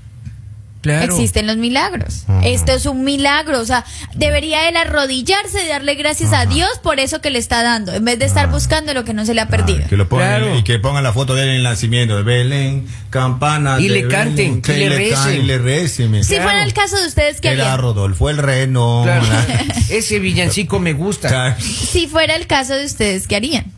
Claro. 0.83 1.13
Existen 1.13 1.47
los 1.47 1.56
milagros. 1.56 2.25
Esto 2.44 2.74
es 2.74 2.85
un 2.85 3.06
milagro. 3.06 3.62
O 3.62 3.65
sea, 3.65 3.85
debería 4.15 4.68
él 4.68 4.75
arrodillarse 4.75 5.63
y 5.63 5.68
darle 5.69 5.95
gracias 5.95 6.33
a 6.33 6.45
Dios 6.45 6.69
por 6.83 7.00
eso 7.00 7.21
que 7.21 7.30
le 7.30 7.39
está 7.39 7.63
dando, 7.63 7.94
en 7.94 8.03
vez 8.03 8.19
de 8.19 8.25
estar 8.25 8.51
buscando 8.51 8.94
lo 8.94 9.06
que 9.06 9.13
no 9.13 9.25
se 9.25 9.33
le 9.33 9.40
ha 9.40 9.47
perdido. 9.47 9.80
Ah, 9.85 9.87
que 9.90 9.95
lo 9.95 10.09
pongan 10.09 10.28
Claro. 10.42 10.57
y 10.59 10.63
que 10.63 10.80
pongan 10.80 11.02
la 11.04 11.13
foto 11.13 11.35
de 11.35 11.44
él 11.44 11.49
en 11.52 11.56
el 11.56 11.63
nacimiento 11.63 12.18
de 12.18 12.23
Belén, 12.23 12.85
campana 13.09 13.80
Y 13.80 13.87
de 13.87 13.94
le 14.02 14.07
canten, 14.09 14.61
y 14.68 14.71
le 14.73 14.90
recen. 14.90 15.35
y 15.40 15.44
le 15.44 15.57
recen, 15.57 16.23
Si 16.23 16.30
Claro. 16.33 16.44
fuera 16.44 16.63
el 16.66 16.73
caso 16.73 16.99
de 16.99 17.07
ustedes, 17.07 17.40
¿qué 17.40 17.47
Era 17.54 17.63
harían? 17.63 17.80
Rodolfo 17.80 18.30
el 18.30 18.37
Reno. 18.37 19.02
Claro. 19.06 19.25
Ese 19.90 20.19
villancico 20.19 20.80
me 20.81 20.92
gusta. 20.92 21.57
Si 21.61 22.07
fuera 22.07 22.35
el 22.35 22.45
caso 22.45 22.73
de 22.73 22.85
ustedes, 22.85 23.25
¿qué 23.28 23.37
harían? 23.37 23.71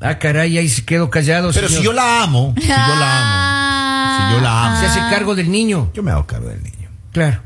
Ah, 0.00 0.18
caray, 0.18 0.58
ahí 0.58 0.68
se 0.68 0.84
quedó 0.84 1.08
callado. 1.10 1.52
Pero 1.54 1.68
señor. 1.68 1.80
si 1.80 1.84
yo 1.86 1.92
la 1.92 2.22
amo, 2.24 2.52
si 2.60 2.66
yo 2.66 2.74
la 2.74 2.80
amo, 3.20 3.51
Si 4.28 4.34
yo 4.34 4.40
la 4.40 4.66
amo. 4.66 4.80
Se 4.80 4.86
hace 4.86 5.00
cargo 5.14 5.34
del 5.34 5.50
niño. 5.50 5.90
yo 5.94 6.02
me 6.02 6.10
hago 6.10 6.26
cargo 6.26 6.48
del 6.48 6.62
niño. 6.62 6.88
Claro. 7.12 7.40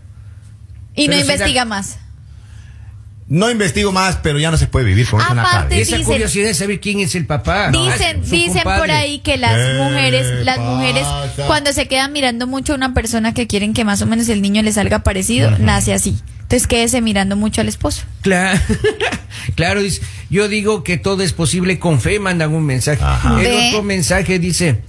Y 0.94 1.08
no 1.08 1.14
si 1.14 1.20
investiga 1.20 1.60
la- 1.62 1.64
más. 1.66 1.98
No 3.28 3.50
investigo 3.50 3.90
más, 3.90 4.16
pero 4.22 4.38
ya 4.38 4.52
no 4.52 4.56
se 4.56 4.68
puede 4.68 4.84
vivir 4.86 5.08
con 5.10 5.20
Aparte, 5.20 5.42
cabeza. 5.50 5.74
Y 5.76 5.80
esa 5.82 5.96
dicen- 5.96 6.04
curiosidad 6.06 6.46
de 6.46 6.54
saber 6.54 6.78
quién 6.80 7.00
es 7.00 7.16
el 7.16 7.26
papá. 7.26 7.72
Dicen, 7.72 8.22
dicen 8.22 8.62
por 8.62 8.88
ahí 8.88 9.18
que 9.18 9.36
las 9.36 9.52
¿Qué 9.56 9.78
mujeres, 9.82 10.44
las 10.44 10.58
mujeres, 10.60 11.04
cuando 11.48 11.72
se 11.72 11.88
quedan 11.88 12.12
mirando 12.12 12.46
mucho 12.46 12.72
a 12.72 12.76
una 12.76 12.94
persona 12.94 13.34
que 13.34 13.48
quieren 13.48 13.74
que 13.74 13.84
más 13.84 14.00
o 14.00 14.06
menos 14.06 14.28
el 14.28 14.42
niño 14.42 14.62
le 14.62 14.70
salga 14.72 15.00
parecido, 15.00 15.50
nace 15.58 15.92
así. 15.92 16.16
Entonces 16.42 16.68
quédese 16.68 17.00
mirando 17.00 17.34
mucho 17.34 17.60
al 17.60 17.66
esposo. 17.68 18.04
Claro, 18.22 18.60
claro, 19.56 19.82
dice, 19.82 20.02
yo 20.30 20.46
digo 20.46 20.84
que 20.84 20.96
todo 20.96 21.24
es 21.24 21.32
posible 21.32 21.80
con 21.80 22.00
fe, 22.00 22.20
mandan 22.20 22.54
un 22.54 22.64
mensaje. 22.64 23.02
Ajá. 23.02 23.42
El 23.42 23.70
otro 23.70 23.82
mensaje 23.82 24.38
dice, 24.38 24.82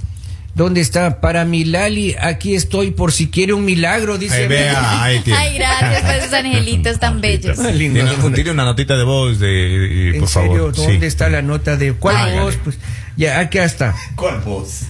¿dónde 0.58 0.82
está? 0.82 1.22
Para 1.22 1.46
mi 1.46 1.64
Lali, 1.64 2.16
aquí 2.20 2.56
estoy 2.56 2.92
por 2.92 3.14
si 3.14 3.30
quiere 3.30 3.54
un 3.54 3.64
milagro, 3.64 4.18
dice. 4.18 4.36
Ahí 4.36 4.48
vea, 4.48 5.04
ahí 5.04 5.20
tiene. 5.22 5.40
Ay, 5.40 5.58
gracias 5.58 6.02
por 6.02 6.16
esos 6.16 6.34
angelitos 6.34 7.00
tan 7.00 7.22
bellos. 7.22 7.58
Ah, 7.60 7.72
lindo. 7.72 8.04
Tiene, 8.04 8.26
un- 8.26 8.34
tiene 8.34 8.52
una 8.52 8.66
notita 8.66 8.98
de 8.98 9.04
voz, 9.04 9.40
de, 9.40 10.10
¿En 10.16 10.20
por 10.20 10.28
serio? 10.30 10.52
favor. 10.52 10.76
¿Dónde 10.76 11.00
Sí. 11.00 11.06
está 11.06 11.30
la 11.30 11.42
nota 11.42 11.78
de 11.78 11.94
cuál 11.94 12.18
Hágale. 12.18 12.42
voz? 12.42 12.58
Pues 12.64 12.78
ya, 13.16 13.40
aquí 13.40 13.60
está. 13.60 13.96
¿Cuál 14.16 14.40
voz? 14.42 14.82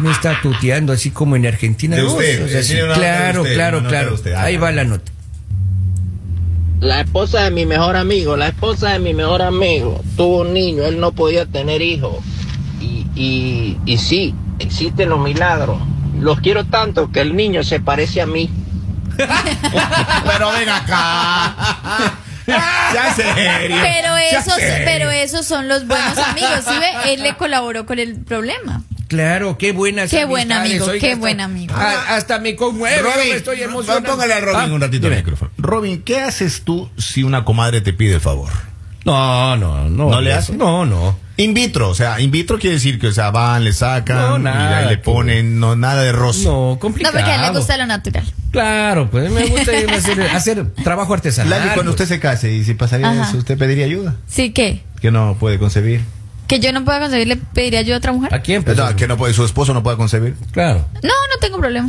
Me 0.00 0.10
está 0.10 0.40
tuteando 0.42 0.92
así 0.92 1.10
como 1.10 1.36
en 1.36 1.46
Argentina. 1.46 1.94
De 1.96 2.02
usted, 2.04 2.44
O 2.44 2.48
sea, 2.48 2.60
eh, 2.60 2.62
sí, 2.62 2.72
tiene 2.72 2.84
una 2.84 2.94
nota 2.96 3.00
de 3.00 3.06
claro, 3.16 3.42
usted, 3.42 3.54
claro, 3.54 3.78
una 3.78 3.88
claro. 3.88 4.14
usted, 4.14 4.32
Ahí 4.34 4.56
va 4.56 4.72
la 4.72 4.84
nota. 4.84 5.12
La 6.80 7.00
esposa 7.02 7.44
de 7.44 7.50
mi 7.52 7.64
mejor 7.64 7.94
amigo, 7.94 8.36
la 8.36 8.48
esposa 8.48 8.90
de 8.90 8.98
mi 8.98 9.14
mejor 9.14 9.40
amigo 9.40 10.02
tuvo 10.16 10.40
un 10.40 10.52
niño, 10.52 10.82
él 10.84 10.98
no 10.98 11.12
podía 11.12 11.46
tener 11.46 11.80
hijos. 11.80 12.16
Y, 13.14 13.76
y, 13.84 13.98
sí, 13.98 14.34
existen 14.58 15.08
los 15.10 15.20
milagros. 15.20 15.78
Los 16.18 16.40
quiero 16.40 16.64
tanto 16.64 17.10
que 17.10 17.20
el 17.20 17.36
niño 17.36 17.62
se 17.62 17.80
parece 17.80 18.20
a 18.22 18.26
mí. 18.26 18.50
Pero 19.16 20.52
ven 20.52 20.68
acá. 20.68 21.54
Ya 22.46 23.14
serio. 23.14 23.76
Pero 23.82 24.16
esos, 24.16 24.54
serio. 24.54 24.84
pero 24.84 25.10
esos 25.10 25.46
son 25.46 25.68
los 25.68 25.86
buenos 25.86 26.18
amigos, 26.18 26.60
¿sí 26.66 26.74
ve? 26.78 27.12
Él 27.14 27.22
le 27.22 27.34
colaboró 27.36 27.86
con 27.86 27.98
el 27.98 28.16
problema. 28.16 28.82
Claro, 29.08 29.58
qué 29.58 29.72
buenas 29.72 30.10
Qué 30.10 30.24
buen 30.24 30.50
amigo, 30.50 30.86
oiga, 30.86 30.98
qué 30.98 31.08
hasta- 31.12 31.20
buen 31.20 31.40
amigo. 31.40 31.74
a- 31.76 32.16
hasta 32.16 32.38
me 32.40 32.56
conmueve, 32.56 33.02
Robin, 33.02 33.28
me 33.30 33.36
estoy 33.36 33.62
emocionado. 33.62 34.04
póngale 34.04 34.32
a 34.34 34.40
Robin 34.40 34.70
Ah, 34.70 34.74
un 34.74 34.80
ratito 34.80 35.06
el 35.08 35.16
micrófono. 35.16 35.50
Robin, 35.58 36.02
¿qué 36.02 36.20
haces 36.20 36.62
tú 36.64 36.90
si 36.96 37.22
una 37.22 37.44
comadre 37.44 37.80
te 37.82 37.92
pide 37.92 38.14
el 38.14 38.20
favor? 38.22 38.50
No, 39.04 39.54
no, 39.56 39.88
no. 39.90 40.10
¿No 40.10 40.20
le 40.22 40.30
eso- 40.30 40.38
hace? 40.38 40.52
No, 40.54 40.86
no. 40.86 41.16
In 41.38 41.54
vitro, 41.54 41.88
o 41.88 41.94
sea, 41.94 42.20
in 42.20 42.30
vitro 42.30 42.58
quiere 42.58 42.74
decir 42.74 42.98
que, 42.98 43.06
o 43.08 43.12
sea, 43.12 43.30
van, 43.30 43.64
le 43.64 43.72
sacan, 43.72 44.16
No, 44.18 44.36
y 44.38 44.42
nada, 44.42 44.78
ahí 44.78 44.84
le 44.88 44.96
que- 44.96 44.98
ponen, 44.98 45.58
no, 45.58 45.74
nada 45.76 46.02
de 46.02 46.12
roce. 46.12 46.44
No, 46.44 46.72
No, 46.72 46.78
complicado. 46.78 47.14
porque 47.14 47.30
a 47.30 47.36
él 47.46 47.52
le 47.52 47.58
gusta 47.58 47.76
lo 47.78 47.86
natural. 47.86 48.24
Claro, 48.50 49.10
pues 49.10 49.30
me 49.30 49.46
gusta 49.46 49.74
ir 49.74 49.90
a 49.90 49.96
hacer, 49.96 50.20
hacer 50.34 50.70
trabajo 50.84 51.14
artesanal. 51.14 51.50
Lali, 51.50 51.70
cuando 51.74 51.92
pues. 51.92 52.02
usted 52.02 52.16
se 52.16 52.20
case 52.20 52.52
y 52.52 52.64
si 52.64 52.74
pasaría 52.74 53.10
Ajá. 53.10 53.28
eso, 53.28 53.38
¿usted 53.38 53.56
pediría 53.56 53.86
ayuda? 53.86 54.16
Sí, 54.28 54.50
que 54.52 54.82
Que 55.00 55.10
no 55.10 55.36
puede 55.40 55.58
concebir. 55.58 56.02
que 56.48 56.60
yo 56.60 56.70
no 56.72 56.84
pueda 56.84 57.00
conseguir, 57.00 57.26
le 57.28 57.36
pediría 57.36 57.80
ayuda 57.80 57.94
a 57.94 57.98
otra 57.98 58.12
mujer. 58.12 58.34
¿A 58.34 58.40
quién? 58.42 58.62
Pues, 58.62 58.76
No, 58.76 58.94
que 58.94 59.08
no 59.08 59.16
puede, 59.16 59.32
su 59.32 59.42
esposo 59.44 59.72
no 59.72 59.82
puede 59.82 59.96
concebir. 59.96 60.36
Claro. 60.52 60.86
No, 61.02 61.08
no 61.08 61.38
tengo 61.40 61.56
problema. 61.58 61.88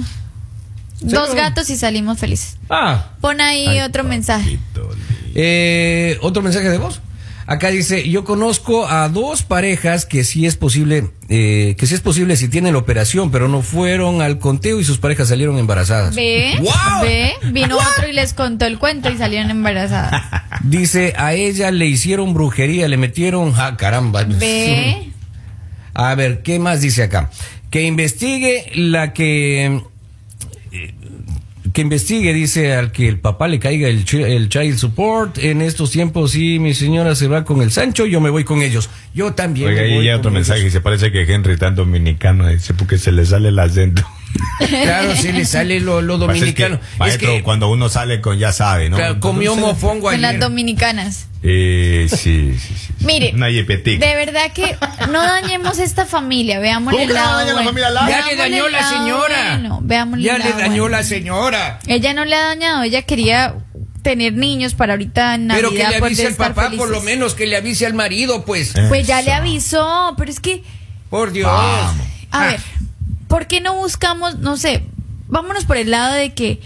Dos 1.02 1.30
no. 1.30 1.36
gatos 1.36 1.70
y 1.70 1.76
salimos 1.76 2.18
felices. 2.18 2.56
Ah, 2.70 3.10
Pon 3.20 3.42
ahí 3.42 3.68
Ay, 3.68 3.82
otro 3.82 4.06
mensaje. 4.06 4.58
papito 4.58 4.90
eh, 5.36 6.18
otro 6.22 6.42
mensaje 6.42 6.70
de 6.70 6.78
voz. 6.78 7.02
Acá 7.46 7.70
dice, 7.70 8.08
yo 8.10 8.24
conozco 8.24 8.88
a 8.88 9.10
dos 9.10 9.44
parejas 9.44 10.06
que 10.06 10.24
sí 10.24 10.46
es 10.46 10.56
posible, 10.56 11.10
eh, 11.28 11.76
que 11.78 11.88
sí 11.88 11.94
es 11.94 12.00
posible 12.00 12.38
si 12.38 12.48
tienen 12.48 12.74
la 12.74 12.80
operación, 12.80 13.32
pero 13.32 13.50
no 13.50 13.62
fueron 13.62 14.22
al 14.22 14.40
conteo 14.40 14.80
y 14.80 14.86
sus 14.86 14.98
parejas 14.98 15.28
salieron 15.28 15.58
embarazadas. 15.58 16.16
Ve, 16.16 16.54
¡Wow! 16.60 17.02
ve, 17.02 17.34
vino 17.52 17.78
otro 17.78 18.08
y 18.08 18.14
les 18.14 18.34
contó 18.34 18.66
el 18.66 18.80
cuento 18.80 19.10
y 19.10 19.18
salieron 19.18 19.52
embarazadas. 19.52 20.24
Dice, 20.64 21.14
a 21.18 21.34
ella 21.34 21.72
le 21.72 21.86
hicieron 21.88 22.34
brujería, 22.34 22.88
le 22.88 22.98
metieron, 22.98 23.54
ah, 23.58 23.76
caramba. 23.78 24.24
Ve, 24.24 25.12
A 25.94 26.16
ver, 26.16 26.44
¿qué 26.44 26.60
más 26.60 26.82
dice 26.82 27.04
acá? 27.04 27.30
Que 27.70 27.84
investigue 27.84 28.72
la 28.76 29.14
que... 29.14 29.82
Que 31.74 31.82
investigue, 31.82 32.34
dice, 32.34 32.74
al 32.74 32.92
que 32.92 33.08
el 33.08 33.20
papá 33.20 33.48
le 33.48 33.60
caiga 33.60 33.88
el, 33.88 34.06
el 34.14 34.48
child 34.48 34.78
support. 34.78 35.40
En 35.40 35.62
estos 35.62 35.92
tiempos, 35.92 36.32
sí, 36.32 36.60
mi 36.60 36.74
señora 36.74 37.16
se 37.16 37.28
va 37.28 37.44
con 37.44 37.62
el 37.62 37.72
Sancho, 37.72 38.06
yo 38.06 38.22
me 38.22 38.30
voy 38.30 38.44
con 38.44 38.62
ellos. 38.62 38.90
Yo 39.14 39.34
también. 39.34 39.70
Oiga, 39.70 39.82
me 39.82 39.96
voy 39.96 40.06
ya 40.06 40.12
con 40.14 40.20
otro 40.20 40.32
ellos. 40.32 40.48
mensaje, 40.48 40.70
se 40.70 40.82
parece 40.82 41.12
que 41.12 41.24
Henry 41.24 41.58
tan 41.58 41.76
dominicano, 41.76 42.48
dice, 42.48 42.74
porque 42.74 42.98
se 42.98 43.12
le 43.12 43.26
sale 43.26 43.50
el 43.50 43.60
acento. 43.60 44.04
Claro, 44.60 45.16
se 45.16 45.34
le 45.34 45.46
sale 45.46 45.80
lo, 45.80 46.02
lo 46.02 46.20
Pasa 46.20 46.46
es 46.46 46.54
que, 46.54 46.64
dominicano. 46.64 46.76
Es 46.94 47.00
maestro, 47.00 47.32
que 47.32 47.44
cuando 47.44 47.70
uno 47.70 47.90
sale 47.90 48.22
con, 48.22 48.38
ya 48.38 48.52
sabe, 48.54 48.90
¿no? 48.90 48.98
claro, 48.98 49.20
comió 49.20 49.56
mofongo 49.56 50.10
con 50.10 50.22
las 50.22 50.32
ayer. 50.32 50.42
dominicanas. 50.42 51.28
Eh, 51.46 52.08
sí, 52.10 52.58
sí, 52.58 52.74
sí. 52.76 52.94
Mire, 53.02 53.34
Una 53.36 53.48
de 53.48 54.16
verdad 54.16 54.52
que 54.54 54.78
no 55.12 55.22
dañemos 55.22 55.78
esta 55.78 56.06
familia, 56.06 56.60
veamos 56.60 56.94
¿Cómo 56.94 57.04
el 57.04 57.14
lado 57.14 57.38
daña 57.38 57.48
la 57.48 57.54
bueno. 57.54 57.70
familia 57.70 57.90
Lara? 57.90 58.10
Ya 58.10 58.26
le 58.26 58.36
dañó 58.38 58.70
la 58.70 58.90
señora. 58.90 59.60
bueno, 59.82 60.18
Ya 60.20 60.38
le 60.38 60.54
dañó 60.54 60.84
bueno. 60.84 60.90
la 60.90 61.04
señora. 61.04 61.80
Ella 61.88 62.14
no 62.14 62.24
le 62.24 62.36
ha 62.36 62.44
dañado, 62.44 62.84
ella 62.84 63.02
quería 63.02 63.56
tener 64.04 64.34
niños 64.34 64.74
para 64.74 64.94
ahorita 64.94 65.36
en 65.36 65.48
Navidad 65.48 65.70
Pero 65.70 65.84
que 65.84 65.90
le 65.90 65.96
avise 66.06 66.28
al 66.28 66.36
papá, 66.36 66.72
por 66.78 66.90
lo 66.90 67.02
menos 67.02 67.34
que 67.34 67.46
le 67.48 67.58
avise 67.58 67.86
al 67.86 67.94
marido, 67.94 68.46
pues. 68.46 68.76
Eh. 68.76 68.86
Pues 68.88 69.06
ya 69.08 69.22
le 69.22 69.34
avisó, 69.34 70.14
pero 70.18 70.32
es 70.32 70.40
que 70.40 70.64
Por 71.10 71.32
Dios. 71.34 71.52
Vamos. 71.52 72.06
A 72.32 72.48
ver, 72.48 72.60
¿por 73.34 73.48
qué 73.48 73.62
no 73.62 73.74
buscamos, 73.78 74.38
no 74.38 74.58
sé, 74.58 74.84
vámonos 75.28 75.66
por 75.66 75.78
el 75.78 75.90
lado 75.90 76.14
de 76.14 76.34
que 76.36 76.60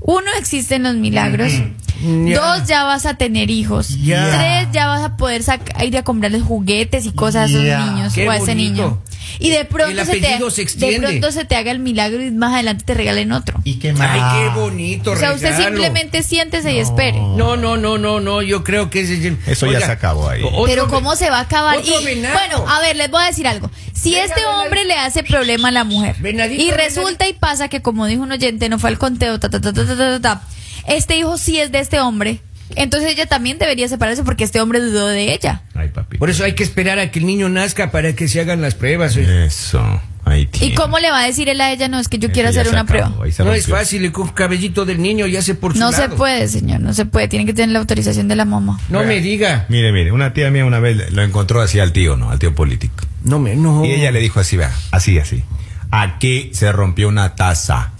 uno 0.00 0.24
existen 0.38 0.82
los 0.84 0.94
milagros, 0.94 1.52
Mm, 2.00 2.26
Ya. 2.28 2.40
dos 2.40 2.66
ya 2.68 2.84
vas 2.84 3.04
a 3.04 3.14
tener 3.18 3.50
hijos, 3.50 3.98
Ya. 4.02 4.30
tres 4.38 4.68
ya 4.72 4.86
vas 4.86 5.02
a 5.02 5.16
poder 5.18 5.42
sac- 5.42 5.82
ir 5.84 5.96
a 5.98 6.02
comprarles 6.04 6.42
juguetes 6.42 7.04
y 7.04 7.12
cosas 7.12 7.44
a 7.44 7.44
esos 7.46 7.62
niños 7.62 8.14
Qué 8.14 8.26
o 8.26 8.30
a 8.30 8.36
ese 8.36 8.52
bonito. 8.52 8.82
niño. 8.82 9.02
Y 9.38 9.50
de 9.50 9.64
pronto 9.64 10.00
El 10.00 10.06
se 10.06 10.12
te, 10.20 10.38
se 10.68 10.86
de 10.86 10.98
pronto 10.98 11.32
se 11.32 11.44
te 11.44 11.56
haga 11.56 11.70
el 11.70 11.78
milagro 11.78 12.22
y 12.22 12.30
más 12.30 12.54
adelante 12.54 12.84
te 12.84 12.94
regalen 12.94 13.32
otro. 13.32 13.60
¿Y 13.64 13.78
qué 13.78 13.94
Ay, 13.98 14.20
qué 14.38 14.48
bonito 14.58 15.12
O 15.12 15.16
sea, 15.16 15.32
usted 15.32 15.56
simplemente 15.56 16.22
siéntese 16.22 16.72
y 16.72 16.78
espere. 16.78 17.18
No, 17.18 17.56
no, 17.56 17.76
no, 17.76 17.98
no, 17.98 18.20
no, 18.20 18.42
yo 18.42 18.64
creo 18.64 18.90
que 18.90 19.00
ese- 19.00 19.36
Eso 19.46 19.70
ya 19.70 19.80
se 19.80 19.92
acabó 19.92 20.28
ahí. 20.28 20.42
Pero 20.66 20.88
cómo 20.88 21.16
se 21.16 21.30
va 21.30 21.38
a 21.38 21.42
acabar. 21.42 21.78
Y, 21.84 21.90
bueno, 21.90 22.64
a 22.68 22.80
ver, 22.80 22.96
les 22.96 23.10
voy 23.10 23.22
a 23.22 23.26
decir 23.26 23.46
algo. 23.46 23.70
Si 23.92 24.10
Venga, 24.12 24.24
este 24.24 24.40
venadito. 24.40 24.62
hombre 24.62 24.84
le 24.84 24.94
hace 24.94 25.22
problema 25.22 25.68
a 25.68 25.72
la 25.72 25.84
mujer 25.84 26.16
Venadito, 26.18 26.62
y 26.62 26.70
resulta 26.70 27.26
y 27.28 27.32
pasa 27.32 27.68
que 27.68 27.80
como 27.82 28.06
dijo 28.06 28.22
un 28.22 28.30
oyente 28.32 28.68
no 28.68 28.78
fue 28.78 28.90
al 28.90 28.98
conteo, 28.98 29.40
ta, 29.40 29.48
ta, 29.48 29.60
ta, 29.60 29.72
ta, 29.72 29.86
ta, 29.86 29.96
ta, 29.96 30.20
ta, 30.20 30.42
este 30.86 31.16
hijo 31.16 31.38
sí 31.38 31.58
es 31.58 31.72
de 31.72 31.80
este 31.80 31.98
hombre, 32.00 32.40
entonces 32.74 33.12
ella 33.12 33.26
también 33.26 33.58
debería 33.58 33.88
separarse 33.88 34.22
porque 34.24 34.44
este 34.44 34.60
hombre 34.60 34.80
dudó 34.80 35.06
de 35.06 35.32
ella. 35.32 35.62
Ay, 35.74 35.88
papi. 35.88 36.18
Por 36.18 36.30
eso 36.30 36.44
hay 36.44 36.54
que 36.54 36.62
esperar 36.62 36.98
a 36.98 37.10
que 37.10 37.18
el 37.20 37.26
niño 37.26 37.48
nazca 37.48 37.90
para 37.90 38.14
que 38.14 38.28
se 38.28 38.40
hagan 38.40 38.60
las 38.60 38.74
pruebas. 38.74 39.16
oye. 39.16 39.46
Eso. 39.46 40.00
Ahí 40.24 40.42
¿Y 40.42 40.46
tiene. 40.46 40.74
cómo 40.74 40.98
le 40.98 41.08
va 41.08 41.20
a 41.22 41.26
decir 41.26 41.48
él 41.48 41.60
a 41.60 41.70
ella? 41.70 41.86
No, 41.86 42.00
es 42.00 42.08
que 42.08 42.18
yo 42.18 42.26
Eso 42.26 42.34
quiero 42.34 42.48
hacer 42.48 42.66
una 42.68 42.80
acabó, 42.80 43.18
prueba. 43.20 43.44
No 43.44 43.52
es 43.54 43.68
fácil, 43.68 44.10
con 44.10 44.28
cabellito 44.30 44.84
del 44.84 45.00
niño 45.00 45.28
ya 45.28 45.40
se 45.40 45.54
por 45.54 45.74
su 45.74 45.78
No 45.78 45.92
se 45.92 46.08
puede, 46.08 46.48
señor, 46.48 46.80
no 46.80 46.92
se 46.94 47.06
puede. 47.06 47.28
Tiene 47.28 47.46
que 47.46 47.54
tener 47.54 47.70
la 47.70 47.78
autorización 47.78 48.26
de 48.26 48.34
la 48.34 48.44
mamá. 48.44 48.80
No 48.88 49.04
me 49.04 49.20
diga. 49.20 49.66
Mire, 49.68 49.92
mire, 49.92 50.10
una 50.10 50.32
tía 50.32 50.50
mía 50.50 50.64
una 50.64 50.80
vez 50.80 51.12
lo 51.12 51.22
encontró 51.22 51.60
así 51.60 51.78
al 51.78 51.92
tío, 51.92 52.16
¿no? 52.16 52.30
Al 52.32 52.40
tío 52.40 52.52
político. 52.56 53.04
No 53.22 53.38
me, 53.38 53.54
no. 53.54 53.84
Y 53.84 53.92
ella 53.92 54.10
le 54.10 54.18
dijo 54.18 54.40
así, 54.40 54.56
vea, 54.56 54.72
así, 54.90 55.16
así. 55.20 55.44
Aquí 55.92 56.50
se 56.52 56.72
rompió 56.72 57.08
una 57.08 57.36
taza. 57.36 57.92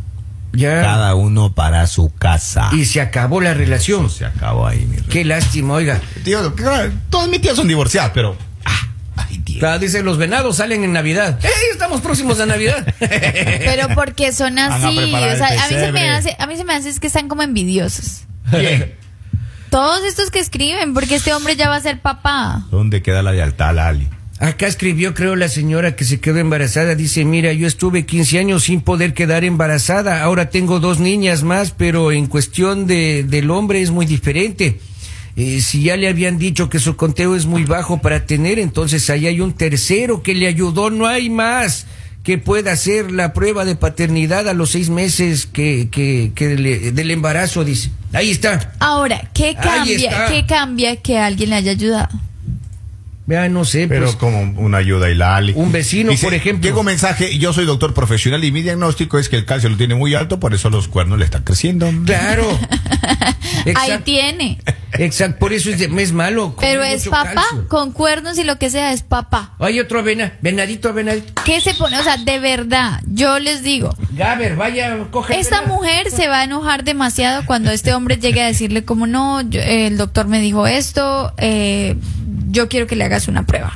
Ya. 0.57 0.83
Cada 0.83 1.15
uno 1.15 1.53
para 1.55 1.87
su 1.87 2.13
casa. 2.15 2.71
Y 2.73 2.85
se 2.87 3.01
acabó 3.01 3.41
la 3.41 3.55
relación. 3.55 4.07
Eso 4.07 4.17
se 4.17 4.25
acabó 4.25 4.67
ahí, 4.67 4.87
mi 4.87 4.97
rey. 4.97 5.07
Qué 5.09 5.25
lástima, 5.25 5.75
oiga. 5.75 6.01
Tío, 6.25 6.55
claro, 6.55 6.93
todos 7.11 7.29
mis 7.29 7.41
tíos 7.41 7.57
son 7.57 7.69
divorciados, 7.69 8.13
pero. 8.15 8.37
Ah, 8.65 8.89
ay, 9.17 9.39
tío. 9.39 9.61
Claro, 9.61 9.79
dice, 9.79 10.03
los 10.03 10.19
venados 10.19 10.57
salen 10.57 10.85
en 10.85 10.93
Navidad. 10.93 11.39
¡Ey, 11.45 11.51
estamos 11.73 12.01
próximos 12.01 12.41
a 12.41 12.47
Navidad! 12.47 12.87
Pero 12.99 13.89
porque 13.95 14.33
son 14.33 14.59
a 14.59 14.75
así, 14.75 14.97
preparar 14.97 15.35
o 15.35 15.39
sea, 15.39 15.49
a 15.49 15.69
mí 15.69 15.75
se 15.75 15.93
me 15.93 16.09
hace, 16.11 16.37
a 16.39 16.47
mí 16.47 16.57
se 16.57 16.65
me 16.65 16.75
hace 16.75 16.89
es 16.89 17.01
que 17.01 17.07
están 17.07 17.29
como 17.29 17.43
envidiosos. 17.43 18.23
Bien. 18.51 18.95
Todos 19.71 20.05
estos 20.05 20.31
que 20.31 20.39
escriben, 20.39 20.95
porque 20.95 21.17
este 21.17 21.35
hombre 21.35 21.57
ya 21.57 21.69
va 21.69 21.77
a 21.77 21.81
ser 21.81 22.01
papá. 22.01 22.65
¿Dónde 22.71 23.03
queda 23.03 23.23
la 23.23 23.33
lealtad, 23.33 23.75
Lali? 23.75 24.09
Acá 24.39 24.67
escribió, 24.67 25.15
creo, 25.15 25.35
la 25.35 25.49
señora 25.49 25.97
que 25.97 26.05
se 26.05 26.21
quedó 26.21 26.39
embarazada. 26.39 26.95
Dice, 26.95 27.25
mira, 27.25 27.53
yo 27.55 27.67
estuve 27.67 28.05
15 28.05 28.39
años 28.39 28.65
sin 28.65 28.83
poder 28.83 29.15
quedar 29.15 29.45
embarazada. 29.45 30.23
Ahora 30.23 30.51
tengo 30.51 30.79
dos 30.79 31.01
niñas 31.01 31.43
más, 31.43 31.71
pero 31.71 32.13
en 32.13 32.27
cuestión 32.27 32.87
de, 32.87 33.25
del 33.25 33.51
hombre 33.51 33.81
es 33.81 33.91
muy 33.91 34.05
diferente. 34.05 34.79
Eh, 35.37 35.61
si 35.63 35.83
ya 35.85 35.97
le 35.97 36.09
habían 36.09 36.39
dicho 36.39 36.69
que 36.69 36.79
su 36.81 36.97
conteo 36.97 37.35
es 37.35 37.47
muy 37.47 37.65
bajo 37.65 38.03
para 38.03 38.27
tener, 38.27 38.59
entonces 38.59 39.09
ahí 39.09 39.27
hay 39.27 39.41
un 39.41 39.53
tercero 39.55 40.23
que 40.23 40.35
le 40.35 40.47
ayudó. 40.47 40.91
No 40.91 41.07
hay 41.07 41.31
más 41.31 41.87
que 42.23 42.37
pueda 42.39 42.73
hacer 42.73 43.13
la 43.13 43.33
prueba 43.33 43.65
de 43.65 43.77
paternidad 43.77 44.49
a 44.49 44.53
los 44.55 44.71
seis 44.71 44.91
meses 44.91 45.47
que, 45.47 45.89
que, 45.91 46.33
que 46.35 46.57
le- 46.57 46.93
del 46.93 47.11
embarazo, 47.11 47.65
dice. 47.65 47.91
Ahí 48.13 48.31
está. 48.31 48.75
Ahora, 48.81 49.31
¿qué 49.33 49.55
cambia? 49.55 50.27
¿Qué 50.29 50.45
cambia 50.47 50.97
que 50.97 51.19
alguien 51.19 51.51
le 51.51 51.57
haya 51.57 51.71
ayudado? 51.73 52.09
Vea, 53.27 53.49
no 53.49 53.65
sé, 53.65 53.89
Pero 53.89 54.05
pues, 54.05 54.17
como 54.17 54.41
una 54.61 54.79
ayuda 54.79 55.11
y 55.11 55.15
Lali. 55.17 55.53
Un 55.57 55.73
vecino, 55.73 56.13
por 56.23 56.33
ejemplo. 56.33 56.63
Llegó 56.63 56.83
mensaje, 56.85 57.39
yo 57.39 57.53
soy 57.53 57.65
doctor 57.67 57.93
profesional 57.93 58.45
y 58.45 58.53
mi 58.53 58.63
diagnóstico 58.63 59.19
es 59.19 59.29
que 59.29 59.35
el 59.37 59.45
calcio 59.45 59.69
lo 59.69 59.77
tiene 59.77 59.97
muy 59.97 60.15
alto, 60.15 60.39
por 60.39 60.55
eso 60.55 60.71
los 60.71 60.87
cuernos 60.87 61.19
le 61.19 61.25
están 61.25 61.43
creciendo. 61.43 61.91
claro. 62.05 62.47
Ahí 63.65 63.73
Exacto. 63.73 64.05
tiene. 64.05 64.59
Exacto, 64.93 65.39
por 65.41 65.53
eso 65.53 65.71
es, 65.71 65.79
de- 65.79 66.03
es 66.03 66.13
malo. 66.13 66.55
Pero 66.61 66.83
es 66.85 67.09
papá, 67.09 67.35
calcio. 67.35 67.69
con 67.69 67.91
cuernos 67.93 68.39
y 68.39 68.45
lo 68.45 68.59
que 68.59 68.71
sea, 68.71 68.93
es 68.93 69.03
papá. 69.03 69.55
Hay 69.59 69.81
otro 69.81 70.01
avena, 70.01 70.35
venadito, 70.41 70.93
venadito. 70.93 71.43
¿Qué 71.45 71.61
se 71.61 71.75
pone? 71.75 71.99
O 71.99 72.03
sea, 72.03 72.17
de 72.17 72.39
verdad, 72.39 73.01
yo 73.07 73.39
les 73.41 73.63
digo, 73.63 73.95
Gaber, 74.13 74.55
vaya, 74.57 74.97
coge. 75.11 75.39
esta 75.41 75.61
venado. 75.63 75.77
mujer 75.77 76.11
se 76.13 76.29
va 76.29 76.41
a 76.41 76.45
enojar 76.45 76.85
demasiado 76.85 77.45
cuando 77.45 77.71
este 77.73 77.93
hombre 77.93 78.19
llegue 78.19 78.41
a 78.43 78.47
decirle 78.47 78.85
como 78.85 79.07
no, 79.09 79.41
yo- 79.43 79.61
el 79.61 79.97
doctor 79.97 80.29
me 80.29 80.41
dijo 80.41 80.67
esto, 80.69 81.33
eh, 81.39 81.97
yo 82.47 82.69
quiero 82.69 82.87
que 82.87 82.97
le 82.97 83.05
hagas 83.05 83.29
una 83.29 83.45
prueba. 83.45 83.73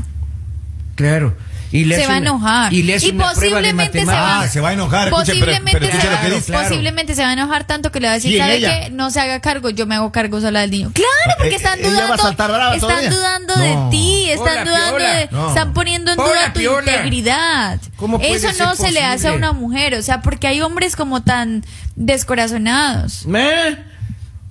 Claro. 0.95 1.37
Y 1.73 1.85
le 1.85 1.99
se 2.01 2.07
va 2.09 2.15
a 2.15 2.19
enojar. 2.19 2.73
Y 2.73 2.83
le 2.83 2.99
de 2.99 3.13
posiblemente 3.13 4.01
se 4.01 4.05
va, 4.07 4.41
Ah, 4.41 4.49
se 4.49 4.61
va 4.61 4.71
a 4.71 4.73
enojar, 4.73 5.07
escuche, 5.07 5.35
pero- 5.35 5.47
posiblemente, 5.47 5.79
pero 5.79 6.01
se, 6.01 6.09
va- 6.09 6.25
dice. 6.25 6.43
Claro. 6.53 6.69
posiblemente 6.69 7.15
se 7.15 7.23
va 7.23 7.29
a 7.29 7.33
enojar 7.33 7.65
tanto 7.65 7.93
que 7.93 8.01
le 8.01 8.09
va 8.09 8.15
a 8.15 8.17
decir, 8.17 8.33
¿Quién, 8.33 8.43
¿sabe 8.43 8.59
qué? 8.59 8.91
No 8.91 9.13
se 9.13 9.21
haga 9.21 9.39
cargo, 9.39 9.71
yo 9.71 9.87
me 9.87 9.95
hago 9.95 10.11
cargo 10.11 10.41
sola 10.41 10.63
del 10.63 10.73
niño. 10.73 10.91
Claro, 10.93 11.37
porque 11.39 11.53
Eh, 11.53 11.57
están 11.57 11.79
a 11.79 11.89
dudando, 11.89 12.15
están 12.29 12.37
todavía. 12.81 13.11
dudando 13.11 13.55
No. 13.57 13.63
de 13.85 13.91
ti, 13.93 14.31
están 14.31 14.49
Hola, 14.49 14.65
dudando 14.65 14.97
Piola. 14.97 15.15
de, 15.15 15.29
No. 15.31 15.49
están 15.49 15.73
poniendo 15.73 16.13
en 16.13 16.19
Hola, 16.19 16.29
duda 16.33 16.53
tu 16.53 16.59
Piola. 16.59 16.81
integridad. 16.93 17.81
¿Cómo 17.95 18.19
puede 18.19 18.35
Eso 18.35 18.49
no 18.65 18.75
se 18.75 18.91
le 18.91 19.05
hace 19.05 19.29
a 19.29 19.33
una 19.35 19.53
mujer, 19.53 19.95
o 19.95 20.03
sea, 20.03 20.23
porque 20.23 20.49
hay 20.49 20.61
hombres 20.63 20.97
como 20.97 21.23
tan 21.23 21.65
descorazonados. 21.95 23.27
Ma, 23.27 23.41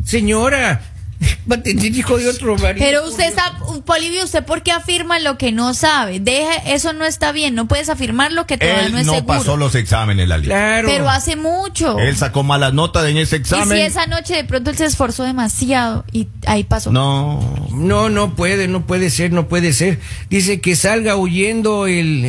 Señora, 0.05 0.81
De 1.45 2.29
otro. 2.29 2.55
Pero 2.77 3.07
usted 3.07 3.25
está, 3.25 3.57
Polivio, 3.85 4.23
¿usted 4.23 4.43
por 4.45 4.61
qué 4.63 4.71
afirma 4.71 5.19
lo 5.19 5.37
que 5.37 5.51
no 5.51 5.73
sabe? 5.73 6.19
Deje, 6.19 6.73
eso 6.73 6.93
no 6.93 7.05
está 7.05 7.31
bien, 7.31 7.55
no 7.55 7.67
puedes 7.67 7.89
afirmar 7.89 8.31
lo 8.31 8.45
que 8.45 8.57
todavía 8.57 8.85
Él 8.85 8.91
no 8.93 8.99
es 8.99 9.05
no 9.05 9.13
seguro. 9.15 9.37
pasó 9.39 9.57
los 9.57 9.75
exámenes, 9.75 10.27
Lali. 10.27 10.45
Claro. 10.45 10.87
Pero 10.87 11.09
hace 11.09 11.35
mucho. 11.35 11.97
Él 11.99 12.15
sacó 12.15 12.43
malas 12.43 12.73
notas 12.73 13.05
en 13.07 13.17
ese 13.17 13.37
y 13.37 13.39
examen. 13.39 13.77
si 13.77 13.83
esa 13.83 14.05
noche 14.05 14.35
de 14.35 14.43
pronto 14.43 14.69
él 14.69 14.77
se 14.77 14.85
esforzó 14.85 15.23
demasiado 15.23 16.05
y 16.11 16.27
ahí 16.45 16.63
pasó. 16.63 16.91
No. 16.91 17.67
No, 17.71 18.09
no 18.09 18.35
puede, 18.35 18.67
no 18.67 18.85
puede 18.85 19.09
ser, 19.09 19.31
no 19.31 19.47
puede 19.47 19.73
ser. 19.73 19.99
Dice 20.29 20.61
que 20.61 20.75
salga 20.75 21.15
huyendo 21.17 21.87
el 21.87 22.23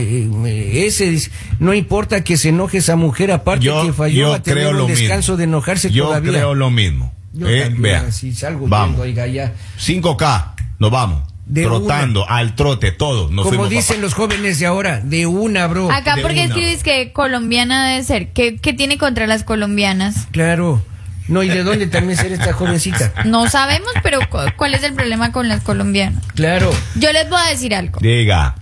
eh, 0.47 0.87
ese. 0.87 1.11
dice, 1.11 1.31
no 1.59 1.75
importa 1.75 2.25
que 2.25 2.37
se 2.37 2.49
enoje 2.49 2.79
esa 2.79 2.97
mujer, 2.97 3.31
aparte 3.33 3.67
Yo, 3.67 3.85
que 3.87 3.93
falló 3.93 4.15
yo 4.17 4.33
a 4.35 4.43
tener 4.43 4.65
creo 4.65 4.71
un 4.71 4.77
lo 4.79 4.87
descanso 4.87 5.33
mismo. 5.33 5.37
de 5.37 5.45
enojarse 5.45 5.91
Yo 5.91 6.07
todavía. 6.07 6.33
creo 6.33 6.55
lo 6.55 6.71
mismo. 6.71 7.13
Yo 7.33 7.49
Eh, 7.49 7.63
también, 7.63 7.83
vea. 7.83 8.11
si 8.13 8.33
salgo 8.35 8.67
Vamos. 8.69 9.01
ya. 9.33 9.53
5K, 9.79 10.55
nos 10.79 10.91
vamos. 10.91 11.23
De 11.47 11.65
Trotando, 11.65 12.29
al 12.31 12.55
trote, 12.55 12.93
todos. 12.93 13.31
Nos 13.33 13.43
Como 13.45 13.49
fuimos, 13.51 13.71
dicen 13.71 13.97
papá. 13.97 14.03
los 14.03 14.15
jóvenes 14.15 14.61
de 14.61 14.67
ahora, 14.67 15.01
de 15.01 15.27
una, 15.27 15.67
bro. 15.67 15.91
Acá 15.91 16.15
De 16.15 16.23
porque 16.23 16.45
escribes 16.45 16.83
que 16.85 17.13
colombiana 17.13 17.89
debe 17.89 18.05
ser. 18.05 18.29
¿Qué, 18.33 18.57
qué 18.59 18.73
tiene 18.73 18.99
contra 18.99 19.27
las 19.27 19.43
colombianas? 19.43 20.29
Claro. 20.31 20.81
No, 21.27 21.43
¿y 21.43 21.49
de 21.49 21.63
dónde 21.65 21.87
también 21.89 22.17
será 22.19 22.35
esta 22.35 22.53
jovencita? 22.53 23.13
No 23.25 23.49
sabemos, 23.49 23.91
pero 24.03 24.19
cu- 24.29 24.39
¿cuál 24.57 24.75
es 24.75 24.83
el 24.85 24.95
problema 24.95 25.33
con 25.33 25.49
las 25.49 25.61
colombianas? 25.63 26.23
Claro. 26.35 26.71
Yo 26.97 27.13
les 27.13 27.29
voy 27.29 27.41
a 27.45 27.51
decir 27.51 27.75
algo. 27.75 27.99
Diga. 28.01 28.55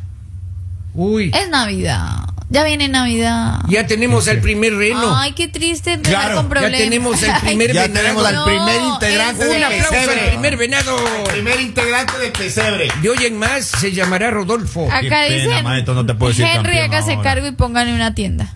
Uy. 0.95 1.31
Es 1.35 1.49
Navidad. 1.51 2.28
Ya 2.51 2.65
viene 2.65 2.89
Navidad. 2.89 3.61
Ya 3.69 3.87
tenemos 3.87 4.27
al 4.27 4.41
primer 4.41 4.75
reno. 4.75 5.15
Ay, 5.15 5.33
qué 5.33 5.49
triste 5.49 5.93
empezar 5.93 6.19
Claro, 6.21 6.37
con 6.37 6.45
ya 6.45 6.49
problemas. 6.49 6.79
tenemos 6.81 7.23
al 7.23 7.41
primer 7.47 7.73
Ya 7.75 7.83
venado. 7.83 8.01
tenemos 8.03 8.27
al 8.27 8.35
No, 8.37 8.45
primer 8.47 8.81
integrante 8.83 9.65
aplauso 9.65 9.91
pesebre. 9.91 10.21
al 10.23 10.29
primer 10.31 10.57
venado. 10.57 10.97
Primer 11.31 11.61
integrante 11.61 12.19
del 12.19 12.33
pesebre. 12.33 12.89
De 13.03 13.11
hoy 13.11 13.19
en 13.27 13.39
más 13.39 13.67
se 13.67 13.93
llamará 13.93 14.31
Rodolfo. 14.31 14.87
Acá 14.91 15.01
Qué 15.03 15.09
pena, 15.11 15.27
dicen, 15.45 15.65
maestro, 15.65 15.93
no 15.95 16.07
te 16.07 16.15
puedo 16.15 16.31
decir 16.31 16.47
Henry, 16.47 16.79
hágase 16.79 17.11
ahora. 17.13 17.23
cargo 17.23 17.47
y 17.49 17.53
póngale 17.53 17.93
una 17.95 18.15
tienda. 18.15 18.55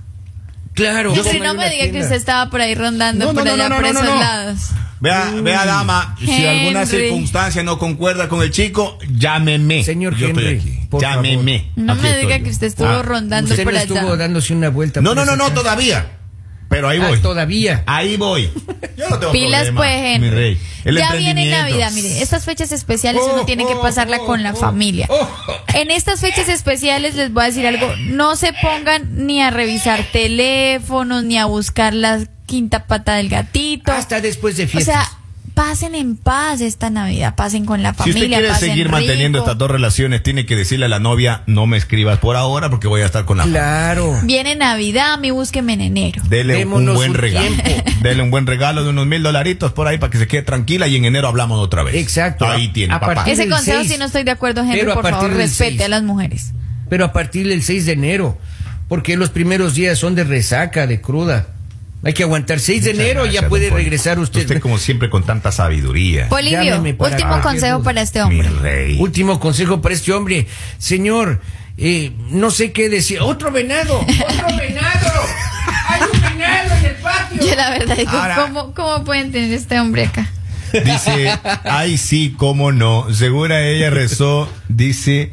Claro. 0.73 1.13
Y 1.13 1.17
Póngale 1.17 1.33
si 1.33 1.41
no 1.41 1.53
me 1.53 1.65
diga 1.69 1.83
que 1.85 1.91
tienda. 1.91 2.01
usted 2.07 2.17
estaba 2.17 2.49
por 2.51 2.63
ahí 2.63 2.75
rondando 2.75 3.27
No, 3.27 3.35
por 3.35 3.45
no, 3.45 3.53
allá 3.53 3.69
no, 3.69 3.75
por 3.77 3.85
no, 3.85 3.93
no, 3.93 3.99
esos 4.01 4.11
no. 4.15 4.21
lados. 4.21 4.59
Vea, 5.01 5.33
vea, 5.43 5.67
dama, 5.67 6.17
si 6.19 6.47
alguna 6.47 6.83
Henry. 6.85 6.97
circunstancia 6.99 7.63
no 7.63 7.77
concuerda 7.79 8.29
con 8.31 8.41
el 8.41 8.51
chico, 8.53 8.99
llámeme. 9.11 9.85
Señor 9.85 10.17
Yo 10.17 10.29
estoy 10.29 10.45
Henry, 10.47 10.59
aquí. 10.61 10.82
Por 10.93 11.01
Llámeme. 11.03 11.71
No 11.77 11.95
Aquí 11.95 12.03
me 12.03 12.09
estoy 12.09 12.23
diga 12.27 12.39
yo. 12.39 12.45
que 12.45 12.51
usted 12.51 12.67
estuvo 12.69 12.87
Ah. 12.89 13.03
rondando 13.03 13.51
Usted 13.51 13.65
por 13.65 13.73
no 13.73 13.79
allá. 13.81 13.95
estuvo 13.95 14.17
dándose 14.17 14.53
una 14.55 14.69
vuelta. 14.69 15.01
No, 15.01 15.15
no, 15.15 15.25
no, 15.25 15.37
no, 15.37 15.51
todavía. 15.53 16.19
Pero 16.69 16.89
ahí 16.89 16.99
Ah, 17.03 17.09
voy. 17.09 17.19
todavía. 17.21 17.83
Ahí 17.87 18.17
voy. 18.17 18.51
Yo 18.97 19.11
no 19.11 19.19
tengo 19.19 19.33
Pilas 19.33 19.65
problema, 19.65 19.81
pues, 19.81 19.95
Henry. 19.95 20.29
mi 20.31 20.35
rey. 20.35 20.59
El 20.85 20.97
ya 20.97 21.13
viene. 21.15 21.51
Navidad, 21.51 21.93
mire, 21.93 22.23
estas 22.23 22.45
fechas 22.47 22.73
especiales 22.73 23.21
Oh, 23.25 23.35
uno 23.35 23.45
tiene 23.45 23.67
que 23.67 23.75
oh, 23.75 23.83
pasarla 23.83 24.19
oh, 24.23 24.27
con 24.27 24.43
la 24.43 24.53
oh, 24.53 24.57
familia. 24.57 25.07
oh. 25.11 25.29
En 25.75 25.91
estas 25.91 26.21
fechas 26.21 26.49
especiales 26.49 27.15
les 27.15 27.31
voy 27.33 27.43
a 27.43 27.47
decir 27.47 27.67
algo, 27.67 27.93
no 27.99 28.37
se 28.37 28.53
pongan 28.55 29.27
ni 29.27 29.43
a 29.43 29.51
revisar 29.51 30.03
teléfonos, 30.13 31.25
ni 31.25 31.37
a 31.37 31.45
buscar 31.45 31.93
la 31.95 32.21
quinta 32.47 32.87
pata 32.87 33.15
del 33.17 33.29
gatito. 33.29 33.93
Hasta 33.93 34.21
después 34.23 34.57
de 34.57 34.65
o 34.65 34.69
fiestas. 34.69 34.95
sea, 34.95 35.19
pasen 35.54 35.94
en 35.94 36.16
paz 36.16 36.61
esta 36.61 36.90
Navidad, 36.90 37.35
pasen 37.37 37.64
con 37.66 37.82
la 37.82 37.90
Si 37.92 37.97
familia. 37.99 38.21
usted 38.23 38.28
quiere 38.37 38.49
pasen 38.49 38.68
seguir 38.71 38.85
rico. 38.87 38.97
manteniendo 38.97 39.38
estas 39.40 39.59
dos 39.59 39.71
relaciones, 39.71 40.23
tiene 40.23 40.47
que 40.47 40.56
decirle 40.56 40.87
a 40.87 40.88
la 40.88 40.99
novia, 40.99 41.42
no 41.47 41.66
me 41.66 41.76
escribas 41.76 42.18
por 42.18 42.37
ahora 42.37 42.71
porque 42.71 42.88
voy 42.88 43.02
a 43.02 43.06
estar 43.06 43.25
con 43.25 43.38
la 43.38 43.44
Claro. 43.44 44.18
Viene 44.25 44.54
Navidad, 44.56 45.18
mi 45.18 45.30
búsqueme 45.30 45.75
en 45.75 45.80
enero. 45.82 46.23
Dele 46.28 46.64
un 46.64 46.87
buen 46.94 47.11
un 47.11 47.14
regalo. 47.16 47.54
Dele 48.02 48.23
un 48.23 48.30
buen 48.30 48.47
regalo 48.47 48.82
de 48.85 48.90
unos 48.90 49.06
mil 49.06 49.23
dolaritos 49.23 49.73
por 49.73 49.87
ahí 49.88 49.99
para 49.99 50.11
que 50.11 50.18
se 50.18 50.26
quede 50.26 50.42
tranquila 50.42 50.88
y 50.88 50.97
en 50.97 51.04
enero 51.04 51.28
hablamos 51.28 51.59
otra 51.61 51.82
vez. 51.82 51.94
Exacto. 51.94 52.47
Ahí 52.47 52.68
tiene, 52.68 52.94
A 52.94 53.00
papá. 53.00 53.25
Ese 53.26 53.49
consejo 53.49 53.85
sí 53.85 53.97
no 53.99 54.06
estoy 54.06 54.25
de 54.25 54.30
acuerdo, 54.30 54.62
Henry, 54.62 54.80
Pero 54.80 54.92
a 54.92 54.94
por 54.94 55.04
favor, 55.04 55.18
partir 55.21 55.37
del 55.37 55.47
respete 55.49 55.71
seis. 55.71 55.82
a 55.82 55.88
las 55.88 56.02
mujeres. 56.02 56.52
Pero 56.88 57.04
a 57.06 57.12
partir 57.12 57.47
del 57.49 57.62
6 57.62 57.87
de 57.87 57.92
enero. 57.92 58.38
Porque 58.88 59.16
los 59.16 59.30
primeros 59.30 59.75
días 59.75 59.99
son 59.99 60.14
de 60.14 60.25
resaca, 60.25 60.87
de 60.87 61.00
cruda. 61.00 61.47
Hay 62.04 62.12
que 62.14 62.25
aguantar 62.25 62.59
6 62.59 62.82
de 62.85 62.90
Muchas 62.90 63.04
enero, 63.04 63.23
gracias, 63.23 63.42
ya 63.42 63.49
puede 63.49 63.71
regresar 63.71 64.18
usted. 64.18 64.40
Usted 64.40 64.61
como 64.61 64.78
siempre 64.78 65.09
con 65.09 65.25
tanta 65.25 65.52
sabiduría. 65.52 66.28
Polivio, 66.28 66.82
último 66.99 67.40
consejo 67.40 67.82
para 67.82 68.02
este 68.02 68.25
Mi 68.26 68.40
hombre. 68.40 68.50
rey. 68.61 68.97
Último 68.99 69.38
consejo 69.38 69.80
para 69.80 69.94
este 69.94 70.12
hombre. 70.12 70.47
Señor, 70.78 71.40
eh, 71.78 72.11
no 72.30 72.50
sé 72.50 72.73
qué 72.73 72.88
decir. 72.88 73.21
¡Otro 73.21 73.52
venado! 73.52 74.00
¡Otro 74.00 74.56
venado! 74.58 75.10
¡Hay 75.88 76.00
un 76.12 76.21
venado 76.21 76.76
en 76.76 76.84
el 76.86 76.95
patio! 76.97 77.47
Yo 77.47 77.54
la 77.54 77.71
verdad 77.71 77.97
digo, 77.97 78.10
Ahora- 78.10 78.36
¿cómo, 78.36 78.75
¿cómo 78.75 79.04
pueden 79.04 79.30
tener 79.30 79.52
este 79.52 79.78
hombre 79.78 80.06
acá? 80.06 80.28
Dice, 80.73 81.38
ay 81.65 81.99
sí, 81.99 82.34
cómo 82.36 82.73
no. 82.73 83.12
Segura 83.15 83.60
ella 83.62 83.91
rezó, 83.91 84.49
dice, 84.69 85.30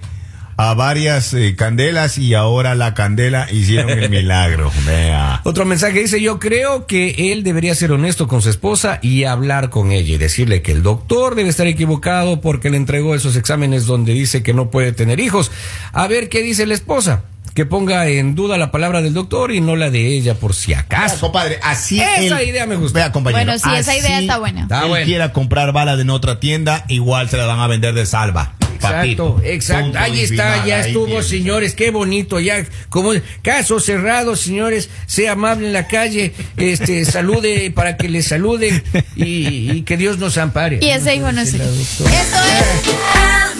a 0.62 0.74
varias 0.74 1.34
eh, 1.34 1.56
candelas 1.56 2.18
y 2.18 2.34
ahora 2.34 2.76
la 2.76 2.94
candela 2.94 3.48
hicieron 3.50 3.92
el 3.92 4.10
milagro. 4.10 4.70
Vea. 4.86 5.40
Otro 5.46 5.64
mensaje 5.64 6.02
dice, 6.02 6.20
yo 6.22 6.38
creo 6.38 6.86
que 6.86 7.32
él 7.32 7.44
debería 7.44 7.74
ser 7.76 7.94
honesto 7.94 8.28
con 8.28 8.42
su 8.42 8.50
esposa 8.50 9.00
y 9.02 9.24
hablar 9.24 9.70
con 9.70 9.94
ella 9.94 10.16
y 10.16 10.18
decirle 10.18 10.62
que 10.62 10.74
el 10.74 10.84
doctor 10.84 11.36
debe 11.36 11.48
estar 11.48 11.66
equivocado 11.68 12.42
porque 12.42 12.70
le 12.70 12.76
entregó 12.76 13.16
esos 13.16 13.38
exámenes 13.38 13.86
donde 13.86 14.12
dice 14.14 14.44
que 14.44 14.54
no 14.54 14.70
puede 14.70 14.92
tener 14.92 15.22
hijos. 15.22 15.50
A 15.94 16.08
ver 16.08 16.28
qué 16.28 16.42
dice 16.42 16.66
la 16.66 16.74
esposa. 16.74 17.24
Que 17.54 17.66
ponga 17.66 18.08
en 18.08 18.36
duda 18.36 18.58
la 18.58 18.70
palabra 18.70 19.02
del 19.02 19.14
doctor 19.14 19.52
y 19.54 19.62
no 19.62 19.78
la 19.78 19.90
de 19.90 20.08
ella 20.08 20.36
por 20.36 20.54
si 20.54 20.74
acaso. 20.74 21.20
compadre, 21.22 21.58
así 21.64 22.02
Esa 22.02 22.42
él- 22.42 22.50
idea 22.50 22.66
me 22.66 22.76
gusta. 22.76 23.00
Vea, 23.00 23.12
compañero. 23.14 23.46
Bueno, 23.46 23.58
sí, 23.60 23.70
esa 23.80 23.98
idea 23.98 24.20
está 24.20 24.38
buena. 24.38 24.64
Está 24.64 24.84
él 24.84 24.90
buena. 24.90 25.06
quiera 25.06 25.32
comprar 25.34 25.72
balas 25.72 26.00
en 26.02 26.10
otra 26.10 26.40
tienda, 26.42 26.84
igual 26.90 27.30
se 27.30 27.38
la 27.38 27.46
van 27.46 27.60
a 27.62 27.68
vender 27.68 27.94
de 27.94 28.06
salva. 28.06 28.54
Exacto, 28.80 29.42
exacto. 29.44 29.84
Punto 29.86 30.00
Ahí 30.00 30.22
está, 30.22 30.54
final, 30.54 30.66
ya 30.68 30.76
ahí 30.78 30.88
estuvo, 30.88 31.22
señores. 31.22 31.76
Qué 31.76 31.92
bonito, 31.92 32.40
ya. 32.40 32.66
Como 32.90 33.12
caso 33.42 33.80
cerrado, 33.80 34.36
señores. 34.36 34.90
Sea 35.06 35.34
amable 35.34 35.68
en 35.68 35.74
la 35.74 35.88
calle, 35.88 36.34
este, 36.58 37.06
salude 37.12 37.72
para 37.72 37.98
que 37.98 38.10
le 38.10 38.24
saluden 38.24 38.84
y, 39.16 39.72
y 39.72 39.82
que 39.84 39.98
Dios 39.98 40.18
nos 40.18 40.38
ampare. 40.38 40.80
Y 40.82 40.90
ese 40.90 41.16
hijo 41.16 41.32
no 41.32 41.46
sé. 41.46 41.58
Esto 41.58 42.06
es 42.06 43.60